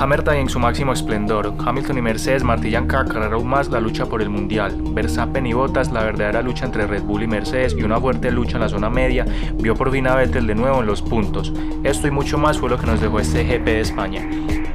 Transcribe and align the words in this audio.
Hamilton 0.00 0.36
en 0.36 0.48
su 0.48 0.60
máximo 0.60 0.92
esplendor. 0.92 1.52
Hamilton 1.58 1.98
y 1.98 2.02
Mercedes 2.02 2.44
martillan 2.44 2.86
cada 2.86 3.04
carrera 3.04 3.34
aún 3.34 3.48
más 3.48 3.68
la 3.68 3.80
lucha 3.80 4.06
por 4.06 4.22
el 4.22 4.28
mundial. 4.28 4.80
Verstappen 4.92 5.44
y 5.44 5.52
Bottas, 5.52 5.90
la 5.90 6.04
verdadera 6.04 6.40
lucha 6.40 6.66
entre 6.66 6.86
Red 6.86 7.02
Bull 7.02 7.24
y 7.24 7.26
Mercedes 7.26 7.74
y 7.76 7.82
una 7.82 8.00
fuerte 8.00 8.30
lucha 8.30 8.58
en 8.58 8.60
la 8.60 8.68
zona 8.68 8.90
media, 8.90 9.26
vio 9.56 9.74
por 9.74 9.90
fin 9.90 10.06
a 10.06 10.14
Vettel 10.14 10.46
de 10.46 10.54
nuevo 10.54 10.80
en 10.80 10.86
los 10.86 11.02
puntos. 11.02 11.52
Esto 11.82 12.06
y 12.06 12.12
mucho 12.12 12.38
más 12.38 12.58
fue 12.58 12.70
lo 12.70 12.78
que 12.78 12.86
nos 12.86 13.00
dejó 13.00 13.18
este 13.18 13.42
GP 13.42 13.64
de 13.64 13.80
España. 13.80 14.67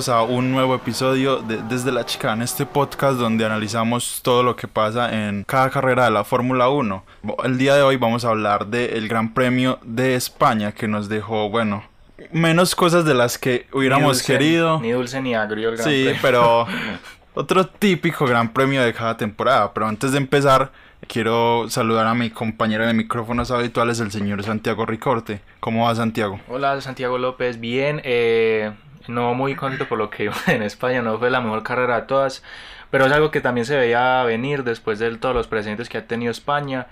Bienvenidos 0.00 0.08
a 0.08 0.22
un 0.22 0.50
nuevo 0.50 0.74
episodio 0.74 1.40
de 1.40 1.58
Desde 1.68 1.92
la 1.92 2.06
Chicana, 2.06 2.42
este 2.42 2.64
podcast 2.64 3.18
donde 3.18 3.44
analizamos 3.44 4.20
todo 4.22 4.42
lo 4.42 4.56
que 4.56 4.66
pasa 4.66 5.28
en 5.28 5.44
cada 5.44 5.68
carrera 5.68 6.06
de 6.06 6.10
la 6.10 6.24
Fórmula 6.24 6.70
1. 6.70 7.04
El 7.44 7.58
día 7.58 7.74
de 7.74 7.82
hoy 7.82 7.96
vamos 7.96 8.24
a 8.24 8.30
hablar 8.30 8.68
del 8.68 9.08
Gran 9.08 9.34
Premio 9.34 9.78
de 9.82 10.14
España 10.14 10.72
que 10.72 10.88
nos 10.88 11.10
dejó, 11.10 11.50
bueno, 11.50 11.84
menos 12.32 12.74
cosas 12.74 13.04
de 13.04 13.12
las 13.12 13.36
que 13.36 13.66
hubiéramos 13.74 14.06
Ni 14.06 14.12
dulce, 14.12 14.32
querido. 14.32 14.80
Ni 14.80 14.90
dulce 14.92 15.20
ni 15.20 15.34
agrio 15.34 15.68
el 15.68 15.76
Gran 15.76 15.86
Sí, 15.86 16.04
Premio. 16.04 16.20
pero 16.22 16.66
otro 17.34 17.66
típico 17.66 18.24
Gran 18.24 18.54
Premio 18.54 18.82
de 18.82 18.94
cada 18.94 19.18
temporada. 19.18 19.74
Pero 19.74 19.86
antes 19.86 20.12
de 20.12 20.18
empezar, 20.18 20.72
quiero 21.08 21.66
saludar 21.68 22.06
a 22.06 22.14
mi 22.14 22.30
compañero 22.30 22.86
de 22.86 22.94
micrófonos 22.94 23.50
habituales, 23.50 24.00
el 24.00 24.10
señor 24.10 24.42
Santiago 24.44 24.86
Ricorte. 24.86 25.42
¿Cómo 25.60 25.84
va 25.84 25.94
Santiago? 25.94 26.40
Hola, 26.48 26.80
Santiago 26.80 27.18
López. 27.18 27.60
Bien, 27.60 28.00
eh, 28.02 28.72
no 29.08 29.34
muy 29.34 29.54
contento 29.54 29.88
por 29.88 29.98
lo 29.98 30.10
que 30.10 30.30
en 30.46 30.62
España 30.62 31.02
no 31.02 31.18
fue 31.18 31.30
la 31.30 31.40
mejor 31.40 31.62
carrera 31.62 32.02
de 32.02 32.06
todas, 32.06 32.42
pero 32.90 33.06
es 33.06 33.12
algo 33.12 33.30
que 33.30 33.40
también 33.40 33.64
se 33.64 33.76
veía 33.76 34.22
venir 34.24 34.64
después 34.64 34.98
de 34.98 35.16
todos 35.16 35.34
los 35.34 35.46
presentes 35.46 35.88
que 35.88 35.98
ha 35.98 36.06
tenido 36.06 36.30
España. 36.30 36.86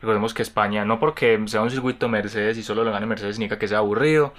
Recordemos 0.00 0.34
que 0.34 0.42
España, 0.42 0.84
no 0.84 1.00
porque 1.00 1.40
sea 1.46 1.62
un 1.62 1.70
circuito 1.70 2.08
Mercedes 2.08 2.58
y 2.58 2.62
solo 2.62 2.84
lo 2.84 2.92
gane 2.92 3.06
Mercedes 3.06 3.36
significa 3.36 3.58
que 3.58 3.68
sea 3.68 3.78
aburrido, 3.78 4.34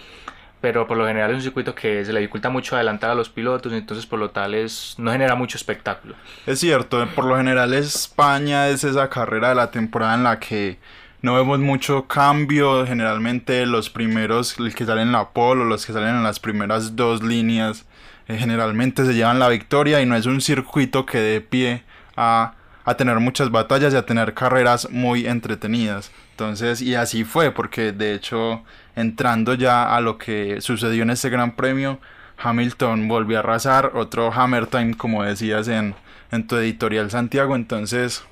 pero 0.62 0.88
por 0.88 0.98
lo 0.98 1.08
general 1.08 1.32
es 1.32 1.38
un 1.38 1.42
circuito 1.42 1.74
que 1.74 2.06
se 2.06 2.14
le 2.14 2.20
dificulta 2.20 2.50
mucho 2.50 2.76
adelantar 2.76 3.10
a 3.10 3.16
los 3.16 3.30
pilotos, 3.30 3.74
entonces 3.74 4.06
por 4.06 4.20
lo 4.20 4.30
tal 4.30 4.54
es, 4.54 4.96
no 4.98 5.12
genera 5.12 5.36
mucho 5.36 5.58
espectáculo. 5.58 6.16
Es 6.46 6.60
cierto, 6.60 7.08
por 7.16 7.26
lo 7.26 7.38
general 7.38 7.74
España 7.74 8.68
es 8.70 8.84
esa 8.84 9.10
carrera 9.10 9.50
de 9.50 9.56
la 9.56 9.72
temporada 9.72 10.16
en 10.16 10.24
la 10.24 10.40
que 10.40 10.78
no 11.22 11.36
vemos 11.36 11.60
mucho 11.60 12.08
cambio. 12.08 12.86
Generalmente 12.86 13.66
los 13.66 13.90
primeros, 13.90 14.58
el 14.60 14.74
que 14.76 14.86
salen 14.86 15.08
en 15.08 15.12
la 15.14 15.30
pole 15.30 15.62
o 15.62 15.66
los 15.66 15.86
que 15.86 15.94
salen 15.94 16.16
en 16.16 16.24
las 16.24 16.40
primeras 16.40 16.96
dos 16.96 17.24
líneas, 17.24 17.86
eh, 18.28 18.38
generalmente 18.38 19.06
se 19.06 19.14
llevan 19.14 19.40
la 19.40 19.50
victoria 19.50 20.02
y 20.02 20.06
no 20.06 20.16
es 20.16 20.26
un 20.26 20.42
circuito 20.42 21.06
que 21.06 21.20
dé 21.20 21.42
pie 21.42 21.84
a, 22.16 22.54
a 22.86 22.96
tener 22.96 23.20
muchas 23.20 23.52
batallas 23.52 23.94
y 23.94 23.98
a 23.98 24.06
tener 24.06 24.34
carreras 24.34 24.90
muy 24.92 25.28
entretenidas. 25.28 26.12
Entonces, 26.32 26.82
y 26.82 26.96
así 26.96 27.24
fue, 27.24 27.52
porque 27.52 27.92
de 27.92 28.14
hecho, 28.14 28.64
entrando 28.96 29.56
ya 29.56 29.96
a 29.96 30.02
lo 30.02 30.18
que 30.18 30.62
sucedió 30.62 31.04
en 31.04 31.10
este 31.10 31.30
gran 31.30 31.56
premio, 31.56 32.00
Hamilton 32.38 33.08
volvió 33.08 33.38
a 33.38 33.40
arrasar, 33.40 33.94
otro 33.96 34.32
Hammer 34.32 34.68
Time, 34.68 34.96
como 34.96 35.24
decías 35.24 35.68
en, 35.68 35.96
en 36.32 36.46
tu 36.46 36.56
editorial 36.58 37.10
Santiago. 37.10 37.56
Entonces, 37.56 38.24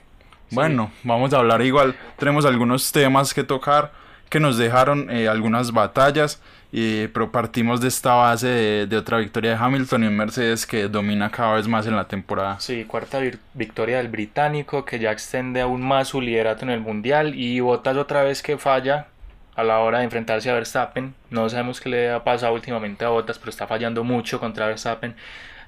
bueno, 0.55 0.91
vamos 1.03 1.33
a 1.33 1.37
hablar 1.37 1.61
igual. 1.61 1.95
Tenemos 2.17 2.45
algunos 2.45 2.91
temas 2.91 3.33
que 3.33 3.43
tocar 3.43 3.91
que 4.29 4.39
nos 4.39 4.57
dejaron 4.57 5.09
eh, 5.11 5.27
algunas 5.27 5.71
batallas, 5.71 6.41
eh, 6.73 7.09
pero 7.13 7.31
partimos 7.31 7.79
de 7.81 7.89
esta 7.89 8.15
base 8.15 8.47
de, 8.47 8.87
de 8.87 8.97
otra 8.97 9.17
victoria 9.19 9.51
de 9.51 9.57
Hamilton 9.57 10.03
y 10.03 10.07
un 10.07 10.17
Mercedes 10.17 10.65
que 10.65 10.87
domina 10.87 11.29
cada 11.29 11.55
vez 11.55 11.67
más 11.67 11.85
en 11.85 11.95
la 11.95 12.07
temporada. 12.07 12.59
Sí, 12.59 12.85
cuarta 12.85 13.19
victoria 13.53 13.97
del 13.97 14.07
británico 14.07 14.83
que 14.83 14.97
ya 14.97 15.11
extiende 15.11 15.61
aún 15.61 15.81
más 15.81 16.07
su 16.07 16.21
liderato 16.21 16.63
en 16.63 16.71
el 16.71 16.79
mundial 16.79 17.35
y 17.35 17.59
Bottas 17.59 17.97
otra 17.97 18.23
vez 18.23 18.41
que 18.41 18.57
falla 18.57 19.07
a 19.55 19.63
la 19.63 19.79
hora 19.79 19.99
de 19.99 20.05
enfrentarse 20.05 20.49
a 20.49 20.53
Verstappen. 20.53 21.13
No 21.29 21.47
sabemos 21.49 21.79
qué 21.79 21.89
le 21.89 22.11
ha 22.11 22.23
pasado 22.23 22.53
últimamente 22.53 23.05
a 23.05 23.09
Bottas, 23.09 23.39
pero 23.39 23.51
está 23.51 23.67
fallando 23.67 24.03
mucho 24.03 24.39
contra 24.39 24.67
Verstappen. 24.67 25.15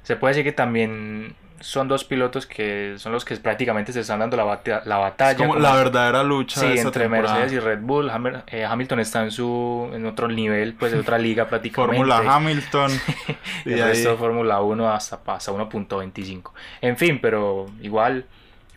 Se 0.03 0.15
puede 0.15 0.33
decir 0.33 0.43
que 0.43 0.51
también 0.51 1.35
son 1.59 1.88
dos 1.88 2.03
pilotos 2.03 2.45
que 2.45 2.95
son 2.97 3.12
los 3.12 3.25
que 3.25 3.35
prácticamente 3.38 3.91
se 3.91 4.01
están 4.01 4.19
dando 4.19 4.38
la, 4.38 4.45
bate- 4.45 4.81
la 4.85 4.97
batalla. 4.97 5.31
Es 5.31 5.38
como 5.38 5.50
como- 5.53 5.59
la 5.62 5.75
verdadera 5.75 6.23
lucha 6.23 6.59
Sí, 6.62 6.68
de 6.68 6.73
esta 6.75 6.88
entre 6.88 7.03
temporada. 7.03 7.40
Mercedes 7.40 7.53
y 7.53 7.59
Red 7.66 7.79
Bull. 7.81 8.09
Hammer- 8.09 8.44
eh, 8.47 8.63
Hamilton 8.66 9.00
está 9.00 9.23
en 9.23 9.31
su 9.31 9.90
en 9.94 10.06
otro 10.06 10.28
nivel, 10.28 10.73
pues 10.75 10.91
de 10.91 11.00
otra 11.00 11.18
liga 11.18 11.47
prácticamente. 11.50 11.97
Fórmula 11.97 12.22
Hamilton. 12.35 12.91
Y 13.66 13.73
el 13.73 13.81
ahí- 13.81 13.90
resto 13.90 14.18
Fórmula 14.18 14.62
1 14.62 14.90
hasta, 14.90 15.19
hasta 15.25 15.51
1.25. 15.51 16.51
En 16.81 16.95
fin, 16.97 17.19
pero 17.22 17.66
igual 17.81 18.25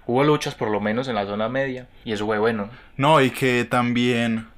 hubo 0.06 0.24
luchas 0.24 0.54
por 0.54 0.70
lo 0.70 0.80
menos 0.80 1.06
en 1.08 1.14
la 1.14 1.24
zona 1.26 1.48
media 1.48 1.86
y 2.04 2.12
eso 2.12 2.26
fue 2.26 2.38
bueno. 2.38 2.68
No, 2.96 3.20
y 3.20 3.30
que 3.30 3.64
también, 3.64 4.48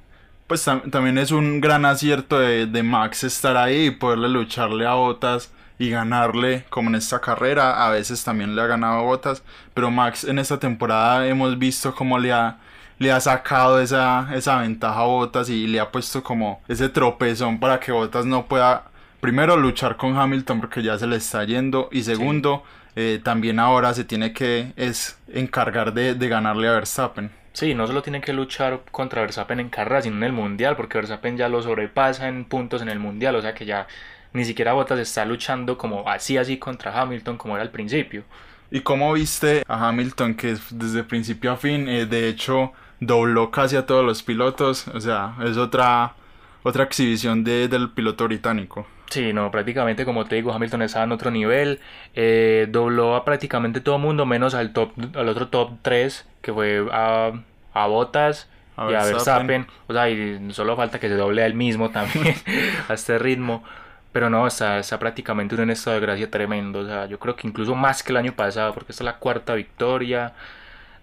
pues 0.47 0.65
tam- 0.67 0.89
también 0.89 1.17
es 1.17 1.31
un 1.31 1.61
gran 1.61 1.85
acierto 1.85 2.39
de, 2.39 2.65
de 2.65 2.83
Max 2.83 3.23
estar 3.23 3.57
ahí 3.57 3.87
y 3.87 3.91
poderle 3.91 4.29
lucharle 4.29 4.87
a 4.87 4.93
Botas 4.93 5.51
y 5.83 5.89
ganarle, 5.89 6.63
como 6.69 6.89
en 6.89 6.95
esta 6.95 7.19
carrera, 7.19 7.85
a 7.85 7.89
veces 7.89 8.23
también 8.23 8.55
le 8.55 8.61
ha 8.61 8.67
ganado 8.67 8.99
a 8.99 9.01
Botas, 9.01 9.43
pero 9.73 9.91
Max 9.91 10.23
en 10.23 10.39
esta 10.39 10.57
temporada 10.57 11.27
hemos 11.27 11.59
visto 11.59 11.93
cómo 11.93 12.17
le 12.19 12.31
ha, 12.31 12.57
le 12.99 13.11
ha 13.11 13.19
sacado 13.19 13.81
esa, 13.81 14.29
esa 14.33 14.59
ventaja 14.59 15.01
a 15.01 15.03
Botas 15.03 15.49
y 15.49 15.67
le 15.67 15.81
ha 15.81 15.91
puesto 15.91 16.23
como 16.23 16.61
ese 16.69 16.87
tropezón 16.87 17.59
para 17.59 17.81
que 17.81 17.91
Botas 17.91 18.25
no 18.25 18.45
pueda, 18.45 18.85
primero, 19.19 19.57
luchar 19.57 19.97
con 19.97 20.17
Hamilton 20.17 20.61
porque 20.61 20.81
ya 20.81 20.97
se 20.97 21.05
le 21.05 21.17
está 21.17 21.43
yendo 21.43 21.89
y 21.91 22.03
segundo, 22.03 22.63
eh, 22.95 23.19
también 23.21 23.59
ahora 23.59 23.93
se 23.93 24.05
tiene 24.05 24.31
que 24.31 24.71
es 24.77 25.17
encargar 25.27 25.93
de, 25.93 26.15
de 26.15 26.29
ganarle 26.29 26.69
a 26.69 26.71
Verstappen. 26.71 27.29
Sí, 27.51 27.75
no 27.75 27.85
solo 27.87 28.01
tiene 28.01 28.21
que 28.21 28.31
luchar 28.31 28.83
contra 28.89 29.21
Verstappen 29.21 29.59
en 29.59 29.69
carrera, 29.69 30.01
sino 30.01 30.15
en 30.15 30.23
el 30.23 30.31
Mundial, 30.31 30.77
porque 30.77 30.97
Verstappen 30.97 31.37
ya 31.37 31.49
lo 31.49 31.61
sobrepasa 31.61 32.29
en 32.29 32.45
puntos 32.45 32.81
en 32.81 32.89
el 32.89 32.99
Mundial, 32.99 33.35
o 33.35 33.41
sea 33.41 33.53
que 33.53 33.65
ya 33.65 33.85
ni 34.33 34.45
siquiera 34.45 34.73
Bottas 34.73 34.99
está 34.99 35.25
luchando 35.25 35.77
como 35.77 36.09
así 36.09 36.37
así 36.37 36.57
contra 36.57 36.99
Hamilton 36.99 37.37
como 37.37 37.55
era 37.55 37.63
al 37.63 37.71
principio. 37.71 38.23
¿Y 38.71 38.81
cómo 38.81 39.13
viste 39.13 39.63
a 39.67 39.87
Hamilton 39.87 40.33
que 40.33 40.57
desde 40.71 41.03
principio 41.03 41.51
a 41.51 41.57
fin, 41.57 41.87
eh, 41.87 42.07
de 42.07 42.27
hecho, 42.27 42.73
dobló 42.99 43.51
casi 43.51 43.75
a 43.75 43.85
todos 43.85 44.03
los 44.03 44.23
pilotos? 44.23 44.87
O 44.87 44.99
sea, 44.99 45.35
es 45.45 45.57
otra, 45.57 46.15
otra 46.63 46.83
exhibición 46.83 47.43
de, 47.43 47.67
del 47.67 47.91
piloto 47.91 48.23
británico. 48.25 48.87
Sí, 49.11 49.31
no, 49.31 49.51
prácticamente 49.51 50.05
como 50.05 50.25
te 50.25 50.33
digo, 50.33 50.51
Hamilton 50.51 50.81
estaba 50.81 51.05
en 51.05 51.11
otro 51.11 51.29
nivel, 51.29 51.81
eh, 52.15 52.65
dobló 52.67 53.15
a 53.15 53.23
prácticamente 53.25 53.79
todo 53.79 53.99
mundo, 53.99 54.25
menos 54.25 54.55
al 54.55 54.73
top, 54.73 54.91
al 55.15 55.29
otro 55.29 55.49
top 55.49 55.73
3, 55.83 56.27
que 56.41 56.51
fue 56.51 56.83
a, 56.91 57.31
a 57.73 57.85
Bottas 57.85 58.49
A 58.75 58.89
y 58.89 58.95
a 58.95 59.03
Verstappen. 59.03 59.47
Verstappen, 59.47 59.67
o 59.85 59.93
sea, 59.93 60.09
y 60.09 60.51
solo 60.51 60.75
falta 60.75 60.99
que 60.99 61.09
se 61.09 61.15
doble 61.15 61.43
a 61.43 61.45
él 61.45 61.53
mismo 61.53 61.91
también, 61.91 62.33
a 62.89 62.95
este 62.95 63.19
ritmo, 63.19 63.63
pero 64.13 64.29
no, 64.29 64.47
está, 64.47 64.79
está 64.79 64.97
prácticamente 64.99 65.55
en 65.55 65.61
un 65.61 65.71
estado 65.71 65.95
de 65.95 66.01
gracia 66.01 66.31
tremendo, 66.31 66.79
o 66.79 66.85
sea, 66.85 67.07
yo 67.07 67.19
creo 67.19 67.35
que 67.35 67.47
incluso 67.47 67.75
más 67.75 68.03
que 68.03 68.13
el 68.13 68.17
año 68.17 68.33
pasado, 68.33 68.73
porque 68.73 68.93
esta 68.93 69.03
es 69.03 69.05
la 69.05 69.17
cuarta 69.17 69.55
victoria 69.55 70.33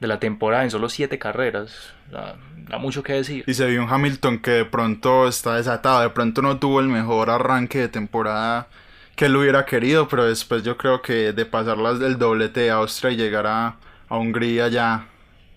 de 0.01 0.07
la 0.07 0.19
temporada 0.19 0.65
en 0.65 0.71
solo 0.71 0.89
7 0.89 1.19
carreras, 1.19 1.93
sea, 2.11 2.37
da 2.69 2.79
mucho 2.79 3.03
que 3.03 3.13
decir. 3.15 3.45
Y 3.47 3.55
se 3.55 3.67
vio 3.67 3.83
un 3.83 3.91
Hamilton 3.91 4.39
que 4.39 4.53
de 4.53 4.65
pronto 4.65 5.29
está 5.29 5.57
desatado, 5.57 6.01
de 6.01 6.11
pronto 6.11 6.41
no 6.41 6.59
tuvo 6.59 6.81
el 6.81 6.87
mejor 6.87 7.29
arranque 7.29 7.81
de 7.81 7.89
temporada 7.89 8.69
que 9.17 9.27
él 9.27 9.37
hubiera 9.37 9.67
querido, 9.67 10.09
pero 10.09 10.25
después 10.25 10.63
yo 10.63 10.79
creo 10.79 11.03
que 11.03 11.33
de 11.33 11.45
pasar 11.45 11.77
las 11.77 11.99
del 11.99 12.17
doblete 12.17 12.61
de 12.61 12.71
Austria 12.71 13.11
y 13.11 13.17
llegar 13.17 13.47
a, 13.47 13.77
a 14.09 14.17
Hungría 14.17 14.69
ya 14.69 15.07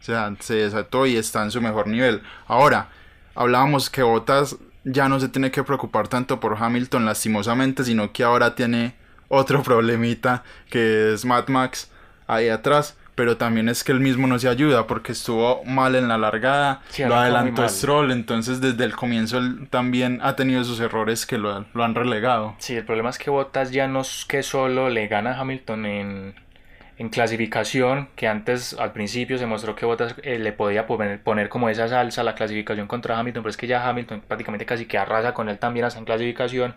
o 0.03 0.05
sea, 0.05 0.35
se 0.39 0.55
desató 0.55 1.05
y 1.05 1.15
está 1.15 1.43
en 1.43 1.51
su 1.51 1.61
mejor 1.61 1.87
nivel. 1.87 2.21
Ahora, 2.45 2.89
hablábamos 3.35 3.89
que 3.89 4.03
Bottas 4.03 4.57
ya 4.83 5.09
no 5.09 5.19
se 5.19 5.29
tiene 5.29 5.51
que 5.51 5.63
preocupar 5.63 6.07
tanto 6.07 6.39
por 6.39 6.57
Hamilton 6.61 7.05
lastimosamente, 7.05 7.83
sino 7.83 8.11
que 8.11 8.23
ahora 8.23 8.55
tiene 8.55 8.95
otro 9.27 9.63
problemita 9.63 10.43
que 10.69 11.13
es 11.13 11.25
Mad 11.25 11.47
Max 11.47 11.91
ahí 12.27 12.49
atrás. 12.49 12.97
Pero 13.15 13.37
también 13.37 13.69
es 13.69 13.83
que 13.83 13.91
él 13.91 13.99
mismo 13.99 14.25
no 14.25 14.39
se 14.39 14.49
ayuda 14.49 14.87
porque 14.87 15.11
estuvo 15.11 15.63
mal 15.65 15.93
en 15.93 16.07
la 16.07 16.17
largada, 16.17 16.81
Sí, 16.89 17.03
lo 17.03 17.15
adelantó. 17.15 17.69
Stroll, 17.69 18.09
entonces 18.09 18.59
desde 18.59 18.85
el 18.85 18.95
comienzo 18.95 19.37
él 19.37 19.67
también 19.69 20.19
ha 20.23 20.35
tenido 20.35 20.61
esos 20.61 20.79
errores 20.79 21.27
que 21.27 21.37
lo, 21.37 21.63
lo 21.75 21.83
han 21.83 21.93
relegado. 21.93 22.55
Sí, 22.57 22.75
el 22.75 22.85
problema 22.85 23.11
es 23.11 23.19
que 23.19 23.29
Bottas 23.29 23.69
ya 23.69 23.87
no 23.87 24.01
es 24.01 24.25
que 24.27 24.41
solo 24.41 24.89
le 24.89 25.07
gana 25.07 25.33
a 25.33 25.41
Hamilton 25.41 25.85
en, 25.85 26.35
en 26.97 27.09
clasificación, 27.09 28.09
que 28.15 28.27
antes 28.27 28.75
al 28.79 28.91
principio 28.93 29.37
se 29.37 29.45
mostró 29.45 29.75
que 29.75 29.85
Bottas 29.85 30.15
eh, 30.21 30.37
le 30.37 30.51
podía 30.51 30.85
poner, 30.85 31.21
poner, 31.21 31.49
como 31.49 31.69
esa 31.69 31.87
salsa 31.87 32.21
a 32.21 32.23
la 32.23 32.35
clasificación 32.35 32.87
contra 32.87 33.17
Hamilton, 33.17 33.43
pero 33.43 33.49
es 33.49 33.57
que 33.57 33.67
ya 33.67 33.87
Hamilton 33.87 34.21
prácticamente 34.27 34.65
casi 34.65 34.85
que 34.85 34.97
arrasa 34.97 35.33
con 35.33 35.49
él 35.49 35.57
también 35.57 35.85
hasta 35.85 35.99
en 35.99 36.05
clasificación. 36.05 36.75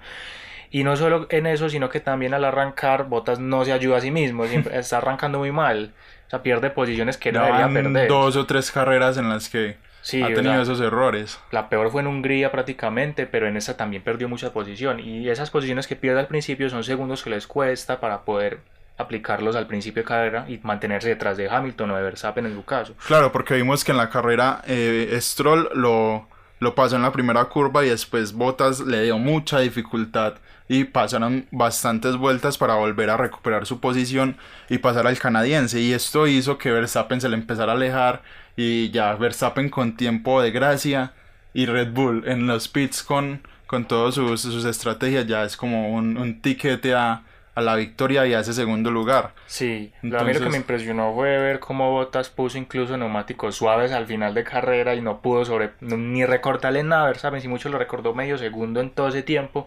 Y 0.71 0.85
no 0.85 0.97
solo 0.97 1.27
en 1.31 1.47
eso, 1.47 1.69
sino 1.69 1.89
que 1.89 2.01
también 2.01 2.35
al 2.35 2.45
arrancar 2.45 3.05
Bottas 3.05 3.39
no 3.39 3.65
se 3.65 3.73
ayuda 3.73 3.99
a 3.99 4.01
sí 4.01 4.11
mismo, 4.11 4.45
está 4.73 4.99
arrancando 4.99 5.39
muy 5.39 5.53
mal. 5.53 5.93
O 6.27 6.31
sea, 6.31 6.43
pierde 6.43 6.71
posiciones 6.71 7.19
que 7.19 7.31
no 7.31 7.45
debería 7.45 7.69
perder. 7.69 8.09
Dos 8.09 8.37
o 8.37 8.47
tres 8.47 8.73
carreras 8.73 9.17
en 9.17 9.29
las 9.29 9.49
que 9.49 9.77
sí, 10.03 10.23
ha 10.23 10.35
tenido 10.35 10.61
esos 10.61 10.81
errores. 10.81 11.39
La 11.53 11.69
peor 11.69 11.91
fue 11.91 12.01
en 12.01 12.09
Hungría 12.09 12.51
prácticamente, 12.51 13.27
pero 13.27 13.47
en 13.47 13.57
esa 13.57 13.77
también 13.77 14.03
perdió 14.03 14.29
mucha 14.29 14.53
posición. 14.53 14.99
Y 14.99 15.29
esas 15.29 15.51
posiciones 15.51 15.87
que 15.87 15.95
pierde 15.95 16.19
al 16.19 16.27
principio 16.27 16.69
son 16.69 16.83
segundos 16.83 17.23
que 17.23 17.31
les 17.31 17.47
cuesta 17.47 18.01
para 18.01 18.23
poder 18.23 18.59
aplicarlos 18.99 19.57
al 19.57 19.67
principio 19.67 20.03
de 20.03 20.09
carrera 20.09 20.47
y 20.49 20.59
mantenerse 20.63 21.09
detrás 21.09 21.37
de 21.37 21.49
Hamilton 21.49 21.91
o 21.91 21.97
de 21.97 22.03
Verstappen 22.03 22.47
en 22.47 22.55
su 22.55 22.65
caso. 22.65 22.95
Claro, 23.07 23.33
porque 23.33 23.55
vimos 23.55 23.85
que 23.85 23.93
en 23.93 23.99
la 23.99 24.11
carrera 24.11 24.63
eh, 24.67 25.17
Stroll 25.21 25.69
lo, 25.75 26.27
lo 26.61 26.75
pasó 26.75 26.97
en 26.97 27.03
la 27.03 27.13
primera 27.13 27.45
curva 27.47 27.85
y 27.85 27.91
después 27.91 28.33
Bottas 28.33 28.81
le 28.81 29.03
dio 29.03 29.19
mucha 29.19 29.61
dificultad 29.61 30.35
y 30.69 30.85
pasaron 30.85 31.47
bastantes 31.51 32.17
vueltas 32.17 32.59
para 32.59 32.75
volver 32.75 33.11
a 33.11 33.17
recuperar 33.17 33.67
su 33.67 33.81
posición 33.81 34.37
y 34.69 34.79
pasar 34.79 35.07
al 35.07 35.19
canadiense 35.19 35.81
y 35.81 35.93
esto 35.93 36.27
hizo 36.27 36.59
que 36.59 36.73
Verstappen 36.73 37.21
se 37.21 37.29
le 37.29 37.37
empezara 37.37 37.73
a 37.73 37.77
alejar 37.77 38.23
y 38.57 38.91
ya 38.91 39.15
Verstappen 39.15 39.69
con 39.69 39.97
tiempo 39.97 40.43
de 40.43 40.51
gracia 40.51 41.13
y 41.55 41.67
Red 41.67 41.93
Bull 41.93 42.25
en 42.27 42.47
los 42.47 42.69
pits 42.69 43.03
con, 43.03 43.43
con 43.67 43.85
todas 43.85 44.15
sus, 44.15 44.41
sus 44.41 44.65
estrategias 44.65 45.27
ya 45.27 45.45
es 45.45 45.57
como 45.57 45.95
un, 45.95 46.17
un 46.17 46.41
tiquete 46.41 46.95
a 46.95 47.23
a 47.57 47.63
la 47.63 47.75
victoria 47.75 48.27
y 48.27 48.35
a 48.35 48.41
ese 48.41 48.53
segundo 48.53 48.91
lugar. 48.91 49.33
Sí, 49.47 49.91
a 50.03 50.23
mí 50.25 50.35
lo 50.35 50.41
que 50.41 50.51
me 50.51 50.59
impresionó 50.59 51.15
fue 51.15 51.39
ver 51.39 51.59
cómo 51.59 51.91
Bottas 51.91 52.29
puso 52.29 52.59
incluso 52.59 52.99
neumáticos 52.99 53.57
suaves 53.57 53.93
al 53.93 54.05
final 54.05 54.35
de 54.35 54.45
carrera 54.45 54.95
y 54.95 55.01
no 55.01 55.23
pudo 55.23 55.47
sobre 55.47 55.71
ni 55.81 56.27
recortarle 56.27 56.83
nada, 56.83 57.15
¿saben? 57.15 57.41
Si 57.41 57.49
mucho 57.49 57.71
lo 57.71 57.79
recordó 57.79 58.13
medio 58.13 58.37
segundo 58.37 58.81
en 58.81 58.91
todo 58.91 59.09
ese 59.09 59.23
tiempo 59.23 59.67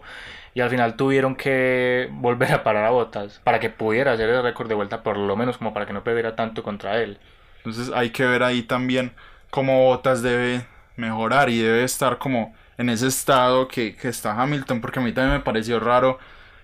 y 0.54 0.60
al 0.60 0.70
final 0.70 0.94
tuvieron 0.94 1.34
que 1.34 2.08
volver 2.12 2.52
a 2.52 2.62
parar 2.62 2.84
a 2.84 2.90
Bottas 2.90 3.40
para 3.42 3.58
que 3.58 3.70
pudiera 3.70 4.12
hacer 4.12 4.28
el 4.30 4.44
récord 4.44 4.68
de 4.68 4.76
vuelta 4.76 5.02
por 5.02 5.16
lo 5.16 5.34
menos 5.34 5.58
como 5.58 5.74
para 5.74 5.84
que 5.84 5.92
no 5.92 6.04
perdiera 6.04 6.36
tanto 6.36 6.62
contra 6.62 7.02
él. 7.02 7.18
Entonces 7.56 7.90
hay 7.92 8.10
que 8.10 8.24
ver 8.24 8.44
ahí 8.44 8.62
también 8.62 9.10
cómo 9.50 9.86
Bottas 9.86 10.22
debe 10.22 10.64
mejorar 10.94 11.50
y 11.50 11.58
debe 11.58 11.82
estar 11.82 12.18
como 12.18 12.54
en 12.78 12.88
ese 12.88 13.08
estado 13.08 13.66
que, 13.66 13.96
que 13.96 14.06
está 14.06 14.40
Hamilton 14.40 14.80
porque 14.80 15.00
a 15.00 15.02
mí 15.02 15.10
también 15.10 15.38
me 15.38 15.42
pareció 15.42 15.80
raro 15.80 16.20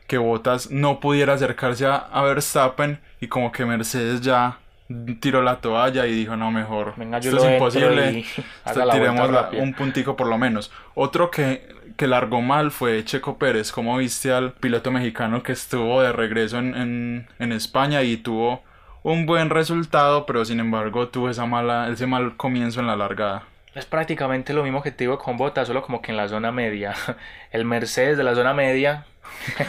que 0.07 0.19
Bottas 0.19 0.71
no 0.71 1.01
pudiera 1.01 1.35
acercarse 1.35 1.87
a, 1.87 2.23
Verstappen 2.23 3.01
y 3.21 3.29
como 3.29 3.53
que 3.53 3.65
Mercedes 3.65 4.21
ya 4.21 4.59
tiró 5.21 5.43
la 5.43 5.57
toalla 5.61 6.07
y 6.07 6.13
dijo 6.13 6.37
no 6.37 6.53
mejor 6.53 6.95
esto 7.19 7.39
es 7.39 7.53
imposible 7.55 8.25
tiremos 8.93 9.31
un 9.55 9.75
puntico 9.75 10.15
por 10.15 10.29
lo 10.29 10.39
menos 10.39 10.71
otro 10.95 11.29
que, 11.31 11.69
que 11.97 12.07
largó 12.07 12.41
mal 12.41 12.71
fue 12.71 13.05
Checo 13.05 13.39
Pérez. 13.39 13.73
Como 13.73 13.97
viste 13.97 14.33
al 14.33 14.53
piloto 14.53 14.91
mexicano 14.91 15.43
que 15.43 15.53
estuvo 15.53 16.03
de 16.03 16.13
regreso 16.13 16.59
en, 16.59 17.27
en, 17.39 17.53
España 17.53 18.03
y 18.03 18.17
tuvo 18.17 18.63
un 19.03 19.27
buen 19.27 19.51
resultado 19.51 20.27
pero 20.27 20.45
sin 20.45 20.61
embargo 20.61 21.09
tuvo 21.09 21.31
esa 21.31 21.47
mala 21.47 21.89
ese 21.89 22.07
mal 22.07 22.37
comienzo 22.37 22.81
en 22.81 22.87
la 22.87 22.97
largada 22.97 23.45
es 23.77 23.87
prácticamente 23.87 24.55
lo 24.55 24.63
mismo 24.63 24.83
que 24.83 24.91
te 24.91 25.05
digo 25.05 25.19
con 25.19 25.37
Bottas, 25.37 25.69
solo 25.69 25.83
como 25.83 26.01
que 26.01 26.11
en 26.11 26.17
la 26.17 26.29
zona 26.29 26.51
media. 26.51 26.95
El 27.51 27.65
Mercedes 27.65 28.17
de 28.17 28.25
la 28.25 28.35
zona 28.35 28.55
media 28.55 29.05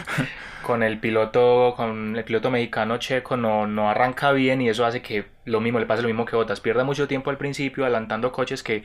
con 0.62 0.82
el 0.82 0.98
piloto 0.98 1.74
con 1.76 2.16
el 2.16 2.24
piloto 2.24 2.50
mexicano 2.50 2.98
checo 2.98 3.36
no, 3.36 3.66
no 3.66 3.88
arranca 3.88 4.32
bien 4.32 4.60
y 4.60 4.68
eso 4.68 4.84
hace 4.84 5.00
que 5.02 5.24
lo 5.44 5.60
mismo 5.60 5.78
le 5.78 5.86
pase 5.86 6.02
lo 6.02 6.08
mismo 6.08 6.24
que 6.26 6.36
Bottas 6.36 6.60
pierda 6.60 6.84
mucho 6.84 7.08
tiempo 7.08 7.30
al 7.30 7.38
principio 7.38 7.84
adelantando 7.84 8.32
coches 8.32 8.62
que 8.62 8.82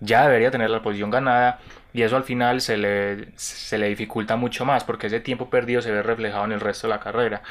ya 0.00 0.26
debería 0.26 0.50
tener 0.50 0.68
la 0.70 0.82
posición 0.82 1.10
ganada 1.10 1.60
y 1.92 2.02
eso 2.02 2.16
al 2.16 2.24
final 2.24 2.60
se 2.60 2.76
le, 2.76 3.28
se 3.36 3.78
le 3.78 3.88
dificulta 3.88 4.36
mucho 4.36 4.64
más 4.64 4.84
porque 4.84 5.06
ese 5.06 5.20
tiempo 5.20 5.48
perdido 5.48 5.80
se 5.80 5.90
ve 5.90 6.02
reflejado 6.02 6.44
en 6.44 6.52
el 6.52 6.60
resto 6.60 6.86
de 6.86 6.94
la 6.94 7.00
carrera 7.00 7.42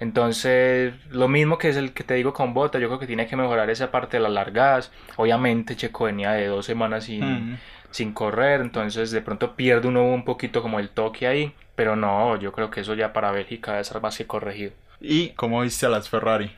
entonces, 0.00 0.94
lo 1.10 1.28
mismo 1.28 1.58
que 1.58 1.68
es 1.68 1.76
el 1.76 1.92
que 1.92 2.04
te 2.04 2.14
digo 2.14 2.32
con 2.32 2.54
Bota, 2.54 2.78
yo 2.78 2.88
creo 2.88 2.98
que 2.98 3.06
tiene 3.06 3.26
que 3.26 3.36
mejorar 3.36 3.68
esa 3.68 3.90
parte 3.90 4.16
de 4.16 4.22
las 4.22 4.32
largadas. 4.32 4.90
Obviamente, 5.16 5.76
Checo 5.76 6.04
venía 6.04 6.32
de 6.32 6.46
dos 6.46 6.64
semanas 6.64 7.04
sin, 7.04 7.58
sin 7.90 8.12
correr, 8.14 8.62
entonces 8.62 9.10
de 9.10 9.20
pronto 9.20 9.56
pierde 9.56 9.88
uno 9.88 10.02
un 10.04 10.24
poquito 10.24 10.62
como 10.62 10.80
el 10.80 10.88
toque 10.88 11.26
ahí, 11.26 11.54
pero 11.76 11.96
no, 11.96 12.36
yo 12.38 12.50
creo 12.52 12.70
que 12.70 12.80
eso 12.80 12.94
ya 12.94 13.12
para 13.12 13.30
Bélgica 13.30 13.72
debe 13.72 13.84
ser 13.84 14.00
más 14.00 14.16
que 14.16 14.26
corregido. 14.26 14.72
¿Y 15.02 15.30
cómo 15.30 15.60
viste 15.60 15.84
a 15.84 15.90
las 15.90 16.08
Ferrari? 16.08 16.50